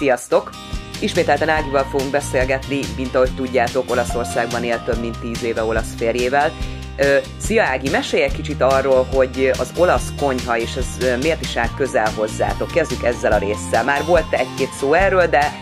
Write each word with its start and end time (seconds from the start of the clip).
Sziasztok! 0.00 0.50
Ismételten 1.00 1.48
Ágival 1.48 1.84
fogunk 1.84 2.10
beszélgetni, 2.10 2.80
mint 2.96 3.14
ahogy 3.14 3.34
tudjátok, 3.34 3.90
Olaszországban 3.90 4.64
él 4.64 4.82
több 4.84 5.00
mint 5.00 5.20
tíz 5.20 5.42
éve 5.42 5.62
olasz 5.62 5.94
férjével. 5.94 6.50
Szia 7.38 7.62
Ági, 7.62 7.90
mesélj 7.90 8.22
egy 8.22 8.32
kicsit 8.32 8.60
arról, 8.60 9.04
hogy 9.04 9.50
az 9.58 9.72
olasz 9.78 10.12
konyha 10.20 10.58
és 10.58 10.76
ez 10.76 11.18
miért 11.22 11.40
is 11.40 11.56
áll 11.56 11.74
közel 11.76 12.10
hozzátok. 12.16 12.70
Kezdjük 12.70 13.02
ezzel 13.02 13.32
a 13.32 13.38
résszel. 13.38 13.84
Már 13.84 14.04
volt 14.04 14.32
egy-két 14.32 14.72
szó 14.72 14.92
erről, 14.92 15.26
de 15.26 15.52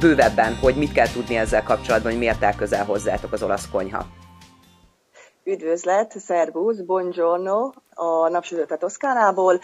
bővebben, 0.00 0.54
hogy 0.54 0.74
mit 0.74 0.92
kell 0.92 1.08
tudni 1.08 1.36
ezzel 1.36 1.62
kapcsolatban, 1.62 2.10
hogy 2.10 2.20
miért 2.20 2.44
áll 2.44 2.54
közel 2.54 2.84
hozzátok 2.84 3.32
az 3.32 3.42
olasz 3.42 3.68
konyha. 3.72 4.06
Üdvözlet, 5.44 6.18
szervusz, 6.18 6.80
buongiorno, 6.80 7.70
a 7.98 8.28
napsütőt 8.28 8.78
Toszkánából. 8.78 9.60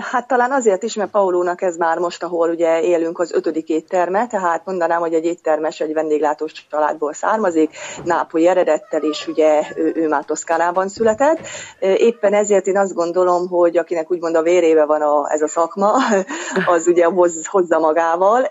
Hát 0.00 0.26
talán 0.26 0.52
azért 0.52 0.82
is, 0.82 0.94
mert 0.94 1.10
Paulónak 1.10 1.62
ez 1.62 1.76
már 1.76 1.98
most, 1.98 2.22
ahol 2.22 2.50
ugye 2.50 2.82
élünk, 2.82 3.18
az 3.18 3.32
ötödik 3.32 3.68
étterme, 3.68 4.26
tehát 4.26 4.64
mondanám, 4.64 5.00
hogy 5.00 5.14
egy 5.14 5.24
éttermes, 5.24 5.80
egy 5.80 5.92
vendéglátós 5.92 6.52
családból 6.70 7.12
származik, 7.12 7.76
nápolyi 8.04 8.46
eredettel, 8.46 9.02
és 9.02 9.26
ugye 9.26 9.62
ő, 9.76 9.92
ő 9.94 10.08
már 10.08 10.24
Toszkánában 10.24 10.88
született. 10.88 11.38
Éppen 11.80 12.34
ezért 12.34 12.66
én 12.66 12.78
azt 12.78 12.94
gondolom, 12.94 13.48
hogy 13.48 13.76
akinek 13.76 14.10
úgymond 14.10 14.36
a 14.36 14.42
vérébe 14.42 14.84
van 14.84 15.02
a, 15.02 15.32
ez 15.32 15.42
a 15.42 15.48
szakma, 15.48 15.92
az 16.74 16.86
ugye 16.86 17.04
hoz, 17.04 17.46
hozza 17.46 17.78
magával, 17.78 18.46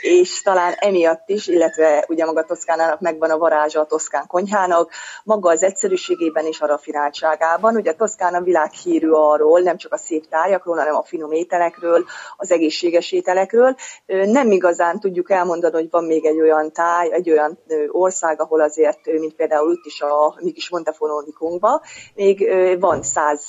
és 0.00 0.42
talán 0.42 0.72
emiatt 0.76 1.28
is, 1.28 1.46
illetve 1.46 2.04
ugye 2.08 2.24
maga 2.24 2.44
Toszkánának 2.44 3.00
megvan 3.00 3.30
a 3.30 3.38
varázsa 3.38 3.80
a 3.80 3.84
toszkán 3.84 4.26
konyhának, 4.26 4.90
maga 5.24 5.50
az 5.50 5.62
egyszerűségében 5.62 6.44
és 6.44 6.60
a 6.60 6.66
rafináltságában. 6.66 7.76
Ugye 7.76 7.90
a 7.90 7.94
Toszkána 7.94 8.40
világhírű 8.50 9.10
arról, 9.10 9.60
nem 9.60 9.76
csak 9.76 9.92
a 9.92 9.96
szép 9.96 10.28
tárgyakról, 10.28 10.76
hanem 10.76 10.94
a 10.94 11.02
finom 11.02 11.32
ételekről, 11.32 12.04
az 12.36 12.50
egészséges 12.50 13.12
ételekről. 13.12 13.76
Nem 14.06 14.50
igazán 14.50 15.00
tudjuk 15.00 15.30
elmondani, 15.30 15.74
hogy 15.74 15.90
van 15.90 16.04
még 16.04 16.24
egy 16.24 16.40
olyan 16.40 16.72
táj, 16.72 17.12
egy 17.12 17.30
olyan 17.30 17.58
ország, 17.88 18.40
ahol 18.40 18.60
azért, 18.60 19.06
mint 19.06 19.34
például 19.34 19.72
itt 19.72 19.84
is 19.84 20.00
a 20.00 20.34
mi 20.40 20.50
kis 20.52 20.70
Montefonónikunkban, 20.70 21.80
még 22.14 22.50
van 22.80 23.02
100, 23.02 23.48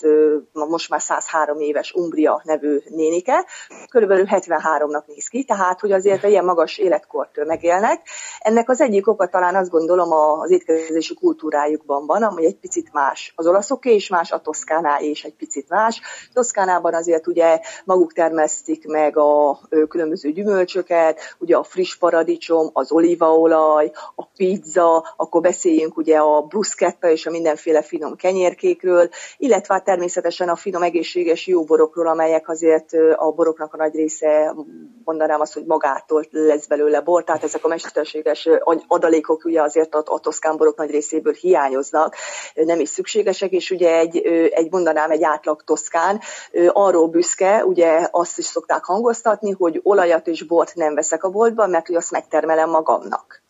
most 0.52 0.90
már 0.90 1.02
103 1.02 1.60
éves 1.60 1.94
Umbria 1.94 2.42
nevű 2.44 2.82
nénike, 2.90 3.46
körülbelül 3.90 4.26
73-nak 4.30 5.06
néz 5.06 5.28
ki, 5.28 5.44
tehát 5.44 5.80
hogy 5.80 5.92
azért 5.92 6.24
ilyen 6.24 6.46
magas 6.46 6.78
életkort 6.78 7.46
megélnek. 7.46 8.02
Ennek 8.40 8.70
az 8.70 8.82
egyik 8.82 9.08
oka 9.08 9.28
talán 9.28 9.56
azt 9.56 9.70
gondolom 9.70 10.12
az 10.12 10.52
étkezési 10.52 11.14
kultúrájukban 11.14 12.06
van, 12.06 12.24
ami 12.24 12.46
egy 12.46 12.58
picit 12.58 12.94
más 12.94 13.34
az 13.36 13.48
olaszoké, 13.48 13.94
és 13.94 14.10
más 14.10 14.32
a 14.32 14.42
toszkánál 14.42 14.91
Toszkánál 14.92 15.09
és 15.09 15.23
egy 15.23 15.36
picit 15.36 15.70
más. 15.70 16.02
Toszkánában 16.34 16.94
azért 16.94 17.28
ugye 17.28 17.59
maguk 17.86 18.14
termesztik 18.14 18.88
meg 18.88 19.17
a 19.17 19.59
különböző 19.88 20.31
gyümölcsöket, 20.31 21.20
ugye 21.38 21.56
a 21.56 21.64
friss 21.64 21.95
paradicsom, 21.95 22.70
az 22.73 22.92
olívaolaj, 22.92 23.92
a 24.16 24.25
pizza, 24.25 25.14
akkor 25.17 25.42
beszéljünk 25.42 25.98
ugye 25.98 26.17
a 26.17 26.42
bruschetta 26.42 27.09
és 27.09 27.25
a 27.25 27.31
mindenféle 27.31 27.81
finom 27.81 28.16
kenyérkékről, 28.16 29.09
illetve 29.38 29.73
hát 29.73 29.83
természetesen 29.83 30.50
a 30.50 30.56
finom 30.56 30.81
egészséges 30.81 31.48
jó 31.48 31.64
borokról, 31.64 32.08
amelyek 32.08 32.50
azért 32.50 32.94
a 33.16 33.31
boroknak 33.31 33.73
a 33.73 33.78
nagy 33.78 33.95
része, 33.95 34.55
mondanám 35.03 35.42
azt, 35.42 35.53
hogy 35.53 35.66
magától 35.66 36.26
lesz 36.31 36.67
belőle 36.67 37.02
bor, 37.02 37.23
tehát 37.23 37.44
ezek 37.44 37.66
a 37.66 37.67
mesterséges 37.67 38.50
adalékok 38.88 39.45
ugye 39.45 39.61
azért 39.61 39.95
a, 39.95 40.03
a 40.05 40.20
toszkán 40.20 40.58
borok 40.58 40.78
nagy 40.78 40.92
részéből 40.92 41.33
hiányoznak, 41.33 42.16
nem 42.53 42.80
is 42.80 42.89
szükségesek, 42.89 43.52
és 43.52 43.72
ugye 43.72 43.98
egy, 43.98 44.17
egy 44.52 44.70
mondanám 44.84 45.12
egy 45.12 45.24
átlag 45.24 45.64
toszkán, 45.64 46.20
arról 46.67 47.08
büszke, 47.08 47.66
ugye 47.66 48.08
azt 48.11 48.38
is 48.38 48.45
szokták 48.45 48.83
hangoztatni, 48.83 49.52
hogy 49.52 49.80
olajat 49.83 50.28
és 50.28 50.44
bort 50.44 50.76
nem 50.76 50.95
veszek 50.95 51.23
a 51.23 51.30
boltban, 51.30 51.70
mert 51.70 51.88
hogy 51.88 51.95
azt 51.95 52.11
megtermelem 52.11 52.70
magamnak. 52.70 53.41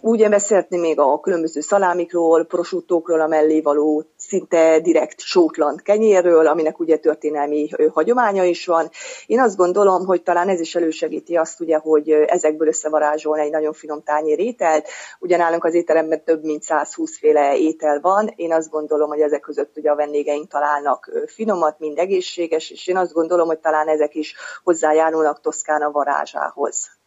Ugye 0.00 0.28
beszélni 0.28 0.76
még 0.76 0.98
a 0.98 1.20
különböző 1.20 1.60
szalámikról, 1.60 2.44
prosuttókról, 2.44 3.20
a 3.20 3.26
mellé 3.26 3.60
való 3.60 4.04
szinte 4.16 4.80
direkt 4.80 5.20
sótlan 5.20 5.80
kenyérről, 5.84 6.46
aminek 6.46 6.78
ugye 6.78 6.96
történelmi 6.96 7.68
hagyománya 7.92 8.44
is 8.44 8.66
van. 8.66 8.90
Én 9.26 9.40
azt 9.40 9.56
gondolom, 9.56 10.06
hogy 10.06 10.22
talán 10.22 10.48
ez 10.48 10.60
is 10.60 10.74
elősegíti 10.74 11.36
azt, 11.36 11.60
ugye, 11.60 11.76
hogy 11.76 12.10
ezekből 12.10 12.68
összevarázsolni 12.68 13.42
egy 13.42 13.50
nagyon 13.50 13.72
finom 13.72 14.02
tányér 14.02 14.38
ételt. 14.38 14.88
Ugyanálunk 15.18 15.64
az 15.64 15.74
étteremben 15.74 16.24
több 16.24 16.44
mint 16.44 16.62
120 16.62 17.18
féle 17.18 17.56
étel 17.56 18.00
van. 18.00 18.32
Én 18.36 18.52
azt 18.52 18.70
gondolom, 18.70 19.08
hogy 19.08 19.20
ezek 19.20 19.40
között 19.40 19.76
ugye 19.76 19.90
a 19.90 19.96
vendégeink 19.96 20.48
találnak 20.48 21.10
finomat, 21.26 21.78
mind 21.78 21.98
egészséges, 21.98 22.70
és 22.70 22.86
én 22.86 22.96
azt 22.96 23.12
gondolom, 23.12 23.46
hogy 23.46 23.58
talán 23.58 23.88
ezek 23.88 24.14
is 24.14 24.34
hozzájárulnak 24.62 25.40
Toszkána 25.40 25.90
varázsához. 25.90 26.98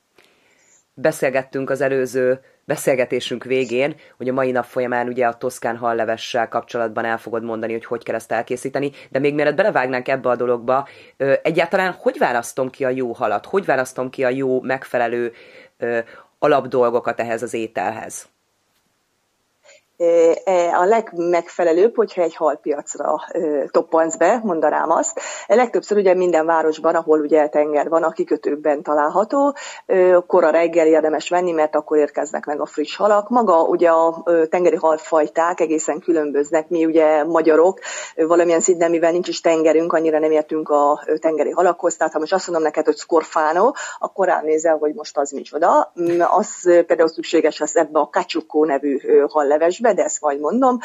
Beszélgettünk 0.94 1.70
az 1.70 1.82
előző 1.82 2.40
beszélgetésünk 2.72 3.44
végén, 3.44 3.96
hogy 4.18 4.30
a 4.30 4.34
mai 4.34 4.52
nap 4.52 4.66
folyamán 4.66 5.08
ugye 5.08 5.26
a 5.26 5.34
toszkán 5.34 5.78
hallevessel 5.78 6.48
kapcsolatban 6.48 7.06
el 7.06 7.18
fogod 7.18 7.44
mondani, 7.44 7.72
hogy 7.72 7.86
hogy 7.86 8.04
kell 8.04 8.16
ezt 8.16 8.32
elkészíteni, 8.32 8.92
de 9.09 9.20
még 9.20 9.34
mielőtt 9.34 9.56
belevágnánk 9.56 10.08
ebbe 10.08 10.30
a 10.30 10.36
dologba, 10.36 10.88
egyáltalán 11.42 11.96
hogy 12.00 12.18
választom 12.18 12.70
ki 12.70 12.86
a 12.86 12.90
jó 12.90 13.12
halat, 13.12 13.46
hogy 13.46 13.66
választom 13.66 14.09
ki 14.09 14.24
a 14.24 14.30
jó, 14.30 14.62
megfelelő 14.62 15.32
alapdolgokat 16.40 17.20
ehhez 17.20 17.44
az 17.44 17.54
ételhez? 17.54 18.30
E, 20.44 20.78
a 20.78 20.86
legmegfelelőbb, 20.86 21.96
hogyha 21.96 22.22
egy 22.22 22.36
halpiacra 22.36 23.16
toppansz 23.72 24.16
be, 24.16 24.40
mondanám 24.44 24.92
azt. 24.92 25.20
Legtöbbször 25.48 25.98
ugye 25.98 26.14
minden 26.14 26.46
városban, 26.46 26.96
ahol 26.96 27.20
ugye 27.20 27.48
tenger 27.48 27.90
van, 27.90 28.04
a 28.04 28.12
kikötőkben 28.12 28.84
található, 28.84 29.56
kora 30.28 30.50
reggel 30.50 30.88
érdemes 30.88 31.30
venni, 31.30 31.52
mert 31.52 31.76
akkor 31.76 31.98
érkeznek 31.98 32.46
meg 32.46 32.62
a 32.62 32.66
friss 32.66 32.96
halak. 32.96 33.30
Maga 33.30 33.62
ugye 33.62 33.90
a 33.90 34.24
tengeri 34.50 34.76
halfajták 34.76 35.60
egészen 35.60 36.00
különböznek. 36.00 36.70
Mi 36.70 36.86
ugye 36.86 37.24
magyarok, 37.24 37.80
valamilyen 38.16 38.62
szinten, 38.62 38.92
mivel 38.92 39.12
nincs 39.12 39.28
is 39.28 39.42
tengerünk, 39.42 39.94
annyira 39.94 40.20
nem 40.20 40.32
értünk 40.32 40.70
a 40.70 41.04
tengeri 41.20 41.52
halakhoz, 41.52 41.96
tehát 41.96 42.14
ha 42.14 42.20
most 42.20 42.34
azt 42.34 42.48
mondom 42.48 42.66
neked, 42.66 42.86
hogy 42.86 42.98
scorfano, 42.98 43.72
akkor 44.00 44.28
ránézel, 44.28 44.78
hogy 44.78 44.94
most 44.94 45.18
az 45.18 45.32
micsoda. 45.32 45.92
Mm, 46.02 46.20
az 46.22 46.62
például 46.64 47.10
szükséges 47.10 47.60
lesz 47.60 47.76
ebbe 47.76 48.00
a 48.00 48.10
kacsukó 48.10 48.66
nevű 48.66 49.00
hallevesbe, 49.28 49.91
de 49.94 50.03
ezt 50.03 50.22
majd 50.22 50.40
mondom. 50.40 50.79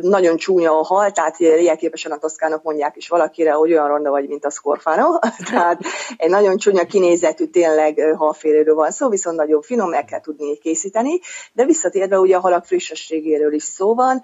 Nagyon 0.00 0.36
csúnya 0.36 0.78
a 0.78 0.84
hal, 0.84 1.10
tehát 1.10 1.38
jelképesen 1.38 2.12
a 2.12 2.18
toszkánok 2.18 2.62
mondják 2.62 2.96
is 2.96 3.08
valakire, 3.08 3.52
hogy 3.52 3.72
olyan 3.72 3.88
ronda 3.88 4.10
vagy, 4.10 4.28
mint 4.28 4.44
a 4.44 4.50
szkorfánó. 4.50 5.20
tehát 5.50 5.80
egy 6.16 6.30
nagyon 6.30 6.56
csúnya 6.56 6.84
kinézetű 6.84 7.46
tényleg 7.46 8.14
halféléről 8.16 8.74
van 8.74 8.90
szó, 8.90 9.08
viszont 9.08 9.36
nagyon 9.36 9.62
finom, 9.62 9.88
meg 9.88 10.04
kell 10.04 10.20
tudni 10.20 10.58
készíteni. 10.58 11.20
De 11.52 11.64
visszatérve 11.64 12.18
ugye 12.18 12.36
a 12.36 12.40
halak 12.40 12.64
frissességéről 12.64 13.52
is 13.52 13.62
szó 13.62 13.94
van. 13.94 14.22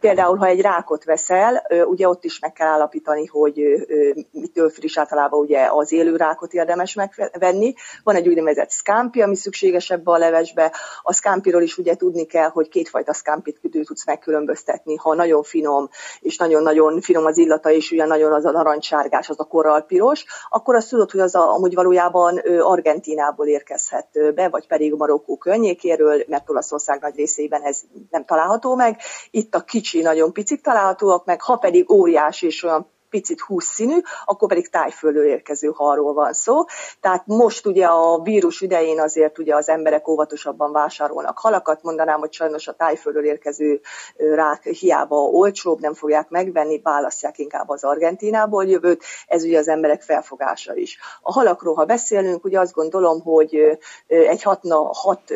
Például, 0.00 0.36
ha 0.36 0.46
egy 0.46 0.60
rákot 0.60 1.04
veszel, 1.04 1.66
ugye 1.84 2.08
ott 2.08 2.24
is 2.24 2.38
meg 2.38 2.52
kell 2.52 2.68
állapítani, 2.68 3.26
hogy 3.26 3.86
mitől 4.30 4.70
friss 4.70 4.98
általában 4.98 5.40
ugye 5.40 5.68
az 5.70 5.92
élő 5.92 6.16
rákot 6.16 6.52
érdemes 6.52 6.94
megvenni. 6.94 7.74
Van 8.02 8.14
egy 8.14 8.28
úgynevezett 8.28 8.70
scampi, 8.70 9.22
ami 9.22 9.36
szükséges 9.36 9.90
ebbe 9.90 10.10
a 10.10 10.18
levesbe. 10.18 10.72
A 11.02 11.12
scampiról 11.12 11.62
is 11.62 11.78
ugye 11.78 11.94
tudni 11.94 12.26
kell, 12.26 12.48
hogy 12.48 12.68
kétfajta 12.68 13.12
scampit 13.28 13.60
tudsz 13.86 14.06
megkülönböztetni, 14.06 14.96
ha 14.96 15.14
nagyon 15.14 15.42
finom, 15.42 15.88
és 16.20 16.36
nagyon-nagyon 16.36 17.00
finom 17.00 17.24
az 17.24 17.38
illata, 17.38 17.70
és 17.70 17.90
ugye 17.90 18.04
nagyon 18.04 18.32
az 18.32 18.44
a 18.44 18.50
narancssárgás, 18.50 19.28
az 19.28 19.40
a 19.40 19.44
korralpiros, 19.44 20.24
akkor 20.48 20.74
azt 20.74 20.88
tudod, 20.88 21.10
hogy 21.10 21.20
az 21.20 21.34
a, 21.34 21.54
amúgy 21.54 21.74
valójában 21.74 22.38
Argentinából 22.60 23.46
érkezhet 23.46 24.34
be, 24.34 24.48
vagy 24.48 24.66
pedig 24.66 24.94
Marokkó 24.94 25.36
környékéről, 25.36 26.24
mert 26.26 26.50
Olaszország 26.50 27.00
nagy 27.00 27.16
részében 27.16 27.62
ez 27.62 27.80
nem 28.10 28.24
található 28.24 28.74
meg. 28.74 28.96
Itt 29.30 29.54
a 29.54 29.60
kicsi, 29.60 30.00
nagyon 30.00 30.32
picit 30.32 30.62
találhatóak 30.62 31.24
meg, 31.24 31.40
ha 31.40 31.56
pedig 31.56 31.90
óriás 31.90 32.42
és 32.42 32.62
olyan 32.62 32.96
picit 33.10 33.38
színű, 33.56 33.98
akkor 34.24 34.48
pedig 34.48 34.68
tájfölől 34.68 35.24
érkező 35.24 35.70
halról 35.74 36.12
van 36.12 36.32
szó. 36.32 36.64
Tehát 37.00 37.26
most 37.26 37.66
ugye 37.66 37.86
a 37.86 38.20
vírus 38.22 38.60
idején 38.60 39.00
azért 39.00 39.38
ugye 39.38 39.54
az 39.54 39.68
emberek 39.68 40.08
óvatosabban 40.08 40.72
vásárolnak 40.72 41.38
halakat, 41.38 41.82
mondanám, 41.82 42.18
hogy 42.18 42.32
sajnos 42.32 42.68
a 42.68 42.72
tájfölől 42.72 43.24
érkező 43.24 43.80
rák 44.16 44.62
hiába 44.62 45.16
olcsóbb, 45.16 45.80
nem 45.80 45.94
fogják 45.94 46.28
megvenni, 46.28 46.80
választják 46.82 47.38
inkább 47.38 47.68
az 47.68 47.84
Argentinából 47.84 48.64
jövőt, 48.64 49.02
ez 49.26 49.42
ugye 49.42 49.58
az 49.58 49.68
emberek 49.68 50.02
felfogása 50.02 50.74
is. 50.74 50.98
A 51.22 51.32
halakról, 51.32 51.74
ha 51.74 51.84
beszélünk, 51.84 52.44
ugye 52.44 52.60
azt 52.60 52.72
gondolom, 52.72 53.20
hogy 53.20 53.78
egy 54.06 54.42
hat, 54.42 54.62
na, 54.62 54.90
hat 54.92 55.32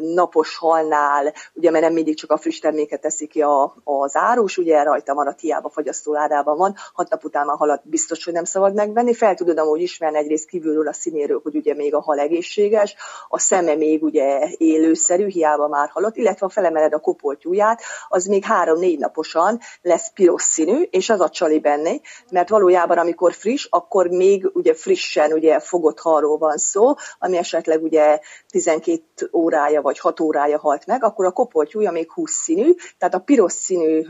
napos 0.00 0.56
halnál, 0.56 1.32
ugye 1.52 1.70
mert 1.70 1.84
nem 1.84 1.92
mindig 1.92 2.16
csak 2.16 2.30
a 2.30 2.36
friss 2.36 2.58
terméket 2.58 3.00
teszi 3.00 3.26
ki 3.26 3.42
a, 3.42 3.74
az 3.84 4.16
árus, 4.16 4.58
ugye 4.58 4.82
rajta 4.82 5.14
van 5.14 5.26
a 5.26 5.34
tiába 5.34 5.68
fagyasztóládában 5.68 6.56
van, 6.56 6.74
hat 7.00 7.10
nap 7.10 7.24
után 7.24 7.48
a 7.48 7.56
halat 7.56 7.88
biztos, 7.88 8.24
hogy 8.24 8.32
nem 8.32 8.44
szabad 8.44 8.74
megvenni. 8.74 9.14
Fel 9.14 9.34
tudod 9.34 9.58
amúgy 9.58 9.80
ismerni 9.80 10.18
egyrészt 10.18 10.48
kívülről 10.48 10.88
a 10.88 10.92
színéről, 10.92 11.40
hogy 11.42 11.56
ugye 11.56 11.74
még 11.74 11.94
a 11.94 12.00
hal 12.00 12.18
egészséges, 12.18 12.94
a 13.28 13.38
szeme 13.38 13.74
még 13.74 14.02
ugye 14.02 14.48
élőszerű, 14.56 15.26
hiába 15.26 15.68
már 15.68 15.88
halott, 15.88 16.16
illetve 16.16 16.46
ha 16.46 16.52
felemeled 16.52 16.92
a 16.92 16.98
kopoltyúját, 16.98 17.82
az 18.08 18.26
még 18.26 18.44
három-négy 18.44 18.98
naposan 18.98 19.58
lesz 19.82 20.12
piros 20.12 20.42
színű, 20.42 20.82
és 20.90 21.10
az 21.10 21.20
a 21.20 21.28
csali 21.28 21.60
benne, 21.60 21.92
mert 22.30 22.48
valójában 22.48 22.98
amikor 22.98 23.32
friss, 23.32 23.66
akkor 23.70 24.06
még 24.06 24.50
ugye 24.52 24.74
frissen 24.74 25.32
ugye 25.32 25.60
fogott 25.60 26.00
halról 26.00 26.38
van 26.38 26.56
szó, 26.56 26.94
ami 27.18 27.36
esetleg 27.36 27.82
ugye 27.82 28.20
12 28.48 29.30
órája 29.32 29.82
vagy 29.82 29.98
6 29.98 30.20
órája 30.20 30.58
halt 30.58 30.86
meg, 30.86 31.04
akkor 31.04 31.24
a 31.24 31.30
kopoltyúja 31.30 31.90
még 31.90 32.12
20 32.12 32.32
színű, 32.32 32.74
tehát 32.98 33.14
a 33.14 33.18
piros 33.18 33.52
színű 33.52 34.02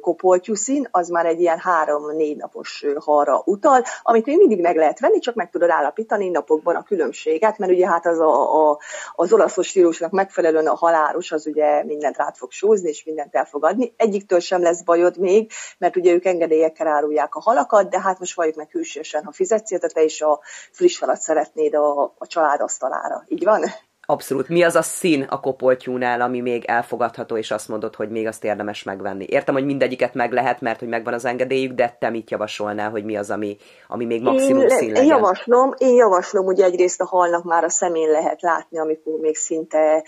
kopoltyú 0.00 0.54
szín 0.54 0.88
az 0.90 1.08
már 1.08 1.26
egy 1.26 1.40
ilyen 1.40 1.60
3-4 1.86 2.37
napos 2.38 2.84
halra 2.98 3.42
utal, 3.44 3.82
amit 4.02 4.26
még 4.26 4.36
mindig 4.36 4.60
meg 4.60 4.76
lehet 4.76 5.00
venni, 5.00 5.18
csak 5.18 5.34
meg 5.34 5.50
tudod 5.50 5.70
állapítani 5.70 6.28
napokban 6.28 6.76
a 6.76 6.82
különbséget, 6.82 7.58
mert 7.58 7.72
ugye 7.72 7.86
hát 7.88 8.06
az 8.06 8.18
a, 8.18 8.70
a, 8.70 8.78
az 9.14 9.32
olaszos 9.32 9.66
stílusnak 9.66 10.10
megfelelően 10.10 10.66
a 10.66 10.74
halálos 10.74 11.32
az 11.32 11.46
ugye 11.46 11.84
mindent 11.84 12.16
rá 12.16 12.32
fog 12.34 12.50
sózni, 12.50 12.88
és 12.88 13.04
mindent 13.04 13.34
el 13.34 13.44
fog 13.44 13.64
adni. 13.64 13.92
Egyiktől 13.96 14.40
sem 14.40 14.62
lesz 14.62 14.82
bajod 14.82 15.18
még, 15.18 15.50
mert 15.78 15.96
ugye 15.96 16.12
ők 16.12 16.24
engedélyekkel 16.24 16.86
árulják 16.86 17.34
a 17.34 17.40
halakat, 17.40 17.90
de 17.90 18.00
hát 18.00 18.18
most 18.18 18.34
valljuk 18.34 18.56
meg 18.56 18.70
hűségesen, 18.70 19.24
ha 19.24 19.32
fizetsz 19.32 19.92
te 19.92 20.02
is 20.02 20.20
a 20.20 20.40
friss 20.72 20.98
halat 20.98 21.20
szeretnéd 21.20 21.74
a, 21.74 22.02
a 22.18 22.26
család 22.26 22.60
asztalára. 22.60 23.24
Így 23.28 23.44
van? 23.44 23.62
Abszolút. 24.10 24.48
Mi 24.48 24.62
az 24.62 24.74
a 24.74 24.82
szín 24.82 25.22
a 25.22 25.40
kopoltyúnál, 25.40 26.20
ami 26.20 26.40
még 26.40 26.64
elfogadható, 26.64 27.36
és 27.36 27.50
azt 27.50 27.68
mondod, 27.68 27.94
hogy 27.94 28.10
még 28.10 28.26
azt 28.26 28.44
érdemes 28.44 28.82
megvenni? 28.82 29.26
Értem, 29.28 29.54
hogy 29.54 29.64
mindegyiket 29.64 30.14
meg 30.14 30.32
lehet, 30.32 30.60
mert 30.60 30.78
hogy 30.78 30.88
megvan 30.88 31.14
az 31.14 31.24
engedélyük, 31.24 31.72
de 31.72 31.96
te 32.00 32.10
mit 32.10 32.30
javasolnál, 32.30 32.90
hogy 32.90 33.04
mi 33.04 33.16
az, 33.16 33.30
ami, 33.30 33.56
ami 33.88 34.04
még 34.04 34.22
maximum 34.22 34.62
én, 34.62 34.68
szín 34.68 34.88
legyen? 34.88 35.02
Én 35.02 35.08
javaslom, 35.08 35.74
én 35.78 35.94
javaslom, 35.94 36.44
hogy 36.44 36.60
egyrészt 36.60 37.00
a 37.00 37.04
halnak 37.04 37.44
már 37.44 37.64
a 37.64 37.68
szemén 37.68 38.10
lehet 38.10 38.42
látni, 38.42 38.78
amikor 38.78 39.18
még 39.20 39.36
szinte, 39.36 40.04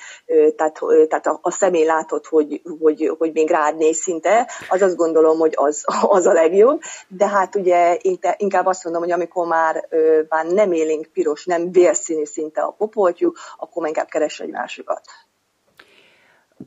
tehát, 0.57 0.79
tehát 1.09 1.27
a, 1.27 1.39
a 1.43 1.51
szemén 1.51 1.87
látod, 1.87 2.27
hogy, 2.27 2.63
hogy, 2.81 3.15
hogy 3.19 3.31
még 3.33 3.51
rád 3.51 3.77
néz 3.77 3.97
szinte, 3.97 4.51
az 4.69 4.83
azt 4.83 4.97
gondolom, 4.97 5.39
hogy 5.39 5.53
az, 5.57 5.85
az 6.17 6.27
a 6.27 6.33
legjobb, 6.33 6.81
de 7.09 7.29
hát 7.29 7.57
ugye 7.57 7.99
inkább 8.37 8.67
azt 8.67 8.85
mondom, 8.85 9.03
hogy 9.03 9.13
amikor 9.13 9.47
már, 9.47 9.89
már 10.29 10.47
nem 10.47 10.73
élénk 10.73 11.07
piros, 11.13 11.45
nem 11.45 11.73
vérszínű 11.73 12.25
szinte 12.25 12.61
a 12.61 12.75
kopoltyú, 12.79 13.33
akkor 13.57 13.89
inkább 13.91 14.09
keres 14.09 14.41
egy 14.41 14.51
másikat. 14.51 15.03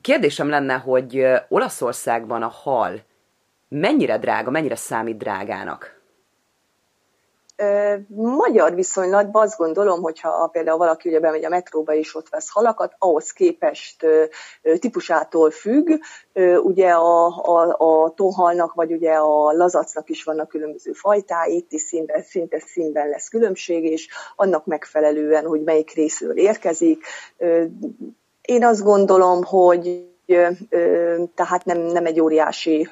Kérdésem 0.01 0.49
lenne, 0.49 0.73
hogy 0.73 1.25
Olaszországban 1.47 2.43
a 2.43 2.47
hal 2.47 3.01
mennyire 3.67 4.17
drága, 4.17 4.49
mennyire 4.49 4.75
számít 4.75 5.17
drágának? 5.17 6.01
Magyar 8.07 8.75
viszonylatban 8.75 9.43
azt 9.43 9.57
gondolom, 9.57 10.01
hogyha 10.01 10.47
például 10.51 10.77
valaki 10.77 11.09
ugye 11.09 11.19
bemegy 11.19 11.45
a 11.45 11.49
metróba 11.49 11.93
és 11.93 12.15
ott 12.15 12.29
vesz 12.29 12.49
halakat, 12.49 12.95
ahhoz 12.97 13.31
képest 13.31 14.05
típusától 14.79 15.51
függ. 15.51 15.89
Ugye 16.63 16.91
a, 16.91 17.25
a, 17.27 17.75
a 17.77 18.13
tóhalnak, 18.13 18.73
vagy 18.73 18.91
ugye 18.91 19.13
a 19.13 19.51
lazacnak 19.51 20.09
is 20.09 20.23
vannak 20.23 20.47
különböző 20.47 20.91
fajtái, 20.91 21.55
itt 21.55 21.71
is 21.71 21.81
színben, 21.81 22.21
szinte 22.21 22.59
színben 22.59 23.09
lesz 23.09 23.27
különbség, 23.27 23.83
és 23.83 24.07
annak 24.35 24.65
megfelelően, 24.65 25.45
hogy 25.45 25.63
melyik 25.63 25.93
részről 25.93 26.37
érkezik. 26.37 27.03
Én 28.41 28.65
azt 28.65 28.83
gondolom, 28.83 29.43
hogy 29.43 30.11
tehát 31.35 31.65
nem, 31.65 31.77
nem 31.77 32.05
egy 32.05 32.19
óriási 32.19 32.89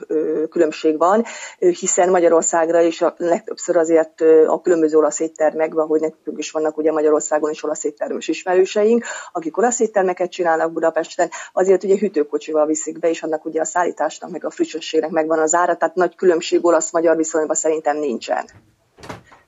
különbség 0.49 0.97
van, 0.97 1.23
hiszen 1.57 2.09
Magyarországra 2.09 2.81
is 2.81 3.01
a 3.01 3.13
legtöbbször 3.17 3.77
azért 3.77 4.21
a 4.47 4.61
különböző 4.61 4.97
olasz 4.97 5.19
éttermekben, 5.19 5.85
hogy 5.85 5.99
nekünk 5.99 6.37
is 6.37 6.51
vannak 6.51 6.77
ugye 6.77 6.91
Magyarországon 6.91 7.51
is 7.51 7.63
olasz 7.63 7.83
éttermes 7.83 8.27
ismerőseink, 8.27 9.05
akik 9.31 9.57
olasz 9.57 9.79
éttermeket 9.79 10.31
csinálnak 10.31 10.71
Budapesten, 10.71 11.29
azért 11.53 11.83
ugye 11.83 11.97
hűtőkocsival 11.97 12.65
viszik 12.65 12.99
be, 12.99 13.09
és 13.09 13.23
annak 13.23 13.45
ugye 13.45 13.61
a 13.61 13.65
szállításnak, 13.65 14.29
meg 14.29 14.45
a 14.45 14.49
frissességnek 14.49 15.09
megvan 15.09 15.39
az 15.39 15.53
ára, 15.53 15.75
tehát 15.75 15.95
nagy 15.95 16.15
különbség 16.15 16.65
olasz-magyar 16.65 17.15
viszonyban 17.15 17.55
szerintem 17.55 17.97
nincsen. 17.97 18.45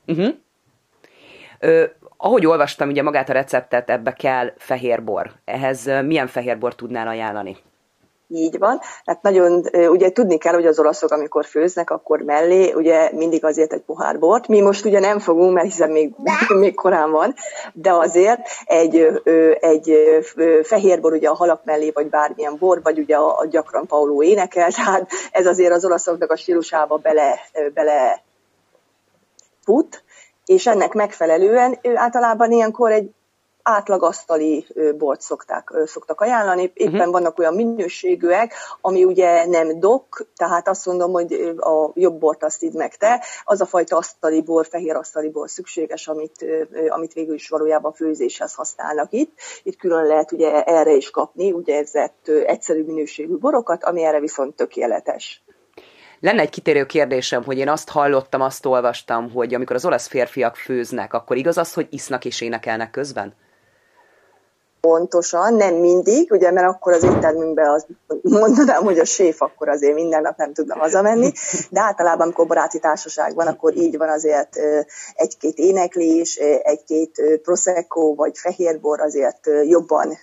Uh-huh. 0.06 0.34
Ö, 1.60 1.84
ahogy 2.16 2.46
olvastam, 2.46 2.88
ugye 2.88 3.02
magát 3.02 3.28
a 3.28 3.32
receptet, 3.32 3.90
ebbe 3.90 4.12
kell 4.12 4.52
fehérbor. 4.56 5.30
Ehhez 5.44 5.84
milyen 5.84 6.26
fehérbor 6.26 6.74
tudnál 6.74 7.08
ajánlani? 7.08 7.56
Így 8.34 8.58
van. 8.58 8.80
Hát 9.04 9.22
nagyon, 9.22 9.64
ugye 9.72 10.10
tudni 10.10 10.38
kell, 10.38 10.54
hogy 10.54 10.66
az 10.66 10.78
olaszok, 10.78 11.10
amikor 11.10 11.44
főznek, 11.44 11.90
akkor 11.90 12.20
mellé 12.20 12.72
ugye 12.72 13.10
mindig 13.12 13.44
azért 13.44 13.72
egy 13.72 13.82
pohár 13.82 14.18
bort. 14.18 14.48
Mi 14.48 14.60
most 14.60 14.84
ugye 14.84 15.00
nem 15.00 15.18
fogunk, 15.18 15.54
mert 15.54 15.66
hiszen 15.66 15.90
még, 15.90 16.14
még 16.58 16.74
korán 16.74 17.10
van, 17.10 17.34
de 17.72 17.92
azért 17.92 18.40
egy, 18.64 19.06
egy 19.60 19.98
fehér 20.62 21.00
bor 21.00 21.12
ugye 21.12 21.28
a 21.28 21.34
halak 21.34 21.64
mellé, 21.64 21.90
vagy 21.90 22.08
bármilyen 22.08 22.56
bor, 22.58 22.82
vagy 22.82 22.98
ugye 22.98 23.16
a, 23.16 23.38
a 23.38 23.46
gyakran 23.46 23.86
Pauló 23.86 24.22
énekel, 24.22 24.70
tehát 24.84 25.08
ez 25.30 25.46
azért 25.46 25.72
az 25.72 25.84
olaszoknak 25.84 26.30
a 26.30 26.36
stílusába 26.36 26.96
bele, 26.96 27.40
bele 27.74 28.22
fut, 29.64 30.02
és 30.44 30.66
ennek 30.66 30.92
megfelelően 30.92 31.78
általában 31.94 32.52
ilyenkor 32.52 32.92
egy 32.92 33.10
átlagasztali 33.66 34.66
bort 34.96 35.20
szokták, 35.20 35.72
szoktak 35.84 36.20
ajánlani. 36.20 36.70
Éppen 36.74 36.94
uh-huh. 36.94 37.12
vannak 37.12 37.38
olyan 37.38 37.54
minőségűek, 37.54 38.54
ami 38.80 39.04
ugye 39.04 39.46
nem 39.46 39.80
dok, 39.80 40.26
tehát 40.36 40.68
azt 40.68 40.86
mondom, 40.86 41.12
hogy 41.12 41.32
a 41.56 41.90
jobb 41.94 42.18
bort 42.18 42.44
azt 42.44 42.62
idd 42.62 42.76
meg 42.76 42.96
te. 42.96 43.24
Az 43.44 43.60
a 43.60 43.66
fajta 43.66 43.96
asztali 43.96 44.42
bor, 44.42 44.66
fehér 44.66 44.96
asztali 44.96 45.28
bor 45.28 45.50
szükséges, 45.50 46.08
amit, 46.08 46.44
amit 46.88 47.12
végül 47.12 47.34
is 47.34 47.48
valójában 47.48 47.92
főzéshez 47.92 48.54
használnak 48.54 49.12
itt. 49.12 49.38
Itt 49.62 49.76
külön 49.76 50.06
lehet 50.06 50.32
ugye 50.32 50.62
erre 50.62 50.92
is 50.92 51.10
kapni, 51.10 51.52
ugye 51.52 51.76
ezett 51.78 52.28
egyszerű 52.28 52.84
minőségű 52.84 53.36
borokat, 53.36 53.84
ami 53.84 54.02
erre 54.02 54.20
viszont 54.20 54.56
tökéletes. 54.56 55.44
Lenne 56.20 56.40
egy 56.40 56.50
kitérő 56.50 56.86
kérdésem, 56.86 57.44
hogy 57.44 57.58
én 57.58 57.68
azt 57.68 57.90
hallottam, 57.90 58.40
azt 58.40 58.66
olvastam, 58.66 59.30
hogy 59.30 59.54
amikor 59.54 59.76
az 59.76 59.84
olasz 59.84 60.06
férfiak 60.06 60.56
főznek, 60.56 61.12
akkor 61.12 61.36
igaz 61.36 61.58
az, 61.58 61.74
hogy 61.74 61.86
isznak 61.90 62.24
és 62.24 62.40
énekelnek 62.40 62.90
közben? 62.90 63.34
Pontosan, 64.84 65.54
nem 65.54 65.74
mindig, 65.74 66.32
ugye, 66.32 66.50
mert 66.50 66.66
akkor 66.66 66.92
az 66.92 67.02
éttermünkben 67.02 67.70
az, 67.70 67.86
mondanám, 68.22 68.82
hogy 68.84 68.98
a 68.98 69.04
séf 69.04 69.42
akkor 69.42 69.68
azért 69.68 69.94
minden 69.94 70.22
nap 70.22 70.36
nem 70.36 70.52
tudna 70.52 70.78
hazamenni, 70.78 71.32
de 71.70 71.80
általában, 71.80 72.20
amikor 72.20 72.46
baráti 72.46 72.78
társaság 72.78 73.34
van, 73.34 73.46
akkor 73.46 73.76
így 73.76 73.96
van 73.96 74.08
azért 74.08 74.48
egy-két 75.14 75.58
éneklés, 75.58 76.36
egy-két 76.62 77.22
prosecco 77.42 78.14
vagy 78.14 78.38
fehérbor 78.38 79.00
azért 79.00 79.50
jobban 79.66 80.18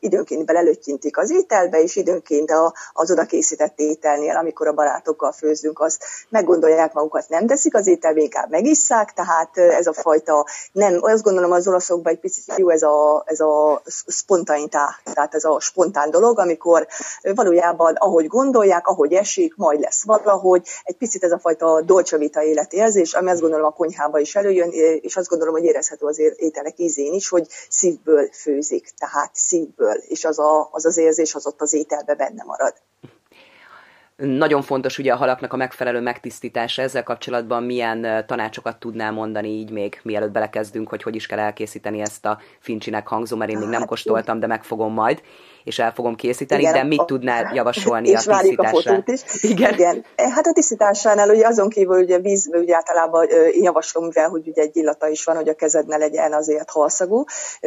időnként 0.00 0.46
belelőttyintik 0.46 1.18
az 1.18 1.30
ételbe, 1.30 1.82
és 1.82 1.96
időnként 1.96 2.52
az 2.92 3.10
oda 3.10 3.24
készített 3.24 3.78
ételnél, 3.78 4.36
amikor 4.36 4.66
a 4.66 4.72
barátokkal 4.72 5.32
főzünk, 5.32 5.80
azt 5.80 6.04
meggondolják 6.28 6.92
magukat, 6.92 7.28
nem 7.28 7.46
teszik 7.46 7.74
az 7.74 7.86
ételbe, 7.86 8.20
inkább 8.20 8.50
megisszák, 8.50 9.12
tehát 9.12 9.56
ez 9.56 9.86
a 9.86 9.92
fajta, 9.92 10.46
nem, 10.72 10.98
azt 11.00 11.22
gondolom 11.22 11.52
az 11.52 11.68
olaszokban 11.68 12.12
egy 12.12 12.20
picit 12.20 12.54
jó 12.56 12.68
ez 12.68 12.82
a, 12.82 13.22
ez 13.26 13.40
a 13.40 13.82
spontanitá, 14.06 14.96
tehát 15.04 15.34
ez 15.34 15.44
a 15.44 15.60
spontán 15.60 16.10
dolog, 16.10 16.38
amikor 16.38 16.86
valójában 17.34 17.94
ahogy 17.94 18.26
gondolják, 18.26 18.86
ahogy 18.86 19.12
esik, 19.12 19.56
majd 19.56 19.80
lesz 19.80 20.04
valahogy, 20.04 20.66
egy 20.82 20.96
picit 20.96 21.24
ez 21.24 21.32
a 21.32 21.38
fajta 21.38 21.80
dolce 21.80 22.16
vita 22.16 22.42
életérzés, 22.42 23.12
ami 23.12 23.30
azt 23.30 23.40
gondolom 23.40 23.66
a 23.66 23.70
konyhába 23.70 24.18
is 24.18 24.36
előjön, 24.36 24.70
és 25.00 25.16
azt 25.16 25.28
gondolom, 25.28 25.54
hogy 25.54 25.64
érezhető 25.64 26.06
az 26.06 26.18
ételek 26.36 26.78
ízén 26.78 27.12
is, 27.12 27.28
hogy 27.28 27.46
szívből 27.68 28.28
főzik, 28.32 28.90
tehát 28.98 29.30
szívből, 29.34 29.96
és 30.08 30.24
az 30.24 30.38
a, 30.38 30.68
az, 30.72 30.86
az 30.86 30.96
érzés 30.96 31.34
az 31.34 31.46
ott 31.46 31.60
az 31.60 31.72
ételbe 31.72 32.14
benne 32.14 32.42
marad. 32.44 32.74
Nagyon 34.20 34.62
fontos 34.62 34.98
ugye 34.98 35.12
a 35.12 35.16
halaknak 35.16 35.52
a 35.52 35.56
megfelelő 35.56 36.00
megtisztítása. 36.00 36.82
Ezzel 36.82 37.02
kapcsolatban 37.02 37.62
milyen 37.62 38.24
tanácsokat 38.26 38.76
tudnál 38.76 39.12
mondani 39.12 39.48
így 39.48 39.70
még, 39.70 40.00
mielőtt 40.02 40.30
belekezdünk, 40.30 40.88
hogy 40.88 41.02
hogy 41.02 41.14
is 41.14 41.26
kell 41.26 41.38
elkészíteni 41.38 42.00
ezt 42.00 42.26
a 42.26 42.38
fincsinek 42.58 43.06
hangzó, 43.06 43.36
mert 43.36 43.50
én 43.50 43.58
még 43.58 43.68
nem 43.68 43.78
hát, 43.78 43.88
kóstoltam, 43.88 44.40
de 44.40 44.46
megfogom 44.46 44.92
majd 44.92 45.22
és 45.64 45.78
el 45.78 45.92
fogom 45.92 46.14
készíteni, 46.14 46.60
Igen, 46.60 46.72
de 46.72 46.82
mit 46.82 47.00
a... 47.00 47.04
tudnál 47.04 47.50
javasolni 47.54 48.08
és 48.08 48.26
a 48.26 48.38
tisztításra? 48.38 48.94
A 48.94 49.02
is. 49.06 49.22
Igen. 49.42 49.72
Igen. 49.72 50.04
E, 50.16 50.30
hát 50.30 50.46
a 50.46 50.52
tisztításánál 50.52 51.28
ugye 51.28 51.46
azon 51.46 51.68
kívül 51.68 52.02
ugye 52.02 52.18
víz, 52.18 52.50
ugye 52.52 52.74
általában 52.74 53.28
én 53.28 53.62
javaslom, 53.62 54.04
mivel 54.04 54.28
hogy 54.28 54.48
ugye 54.48 54.62
egy 54.62 54.76
illata 54.76 55.08
is 55.08 55.24
van, 55.24 55.36
hogy 55.36 55.48
a 55.48 55.54
kezed 55.54 55.86
ne 55.86 55.96
legyen 55.96 56.32
azért 56.32 56.70
halszagú, 56.70 57.24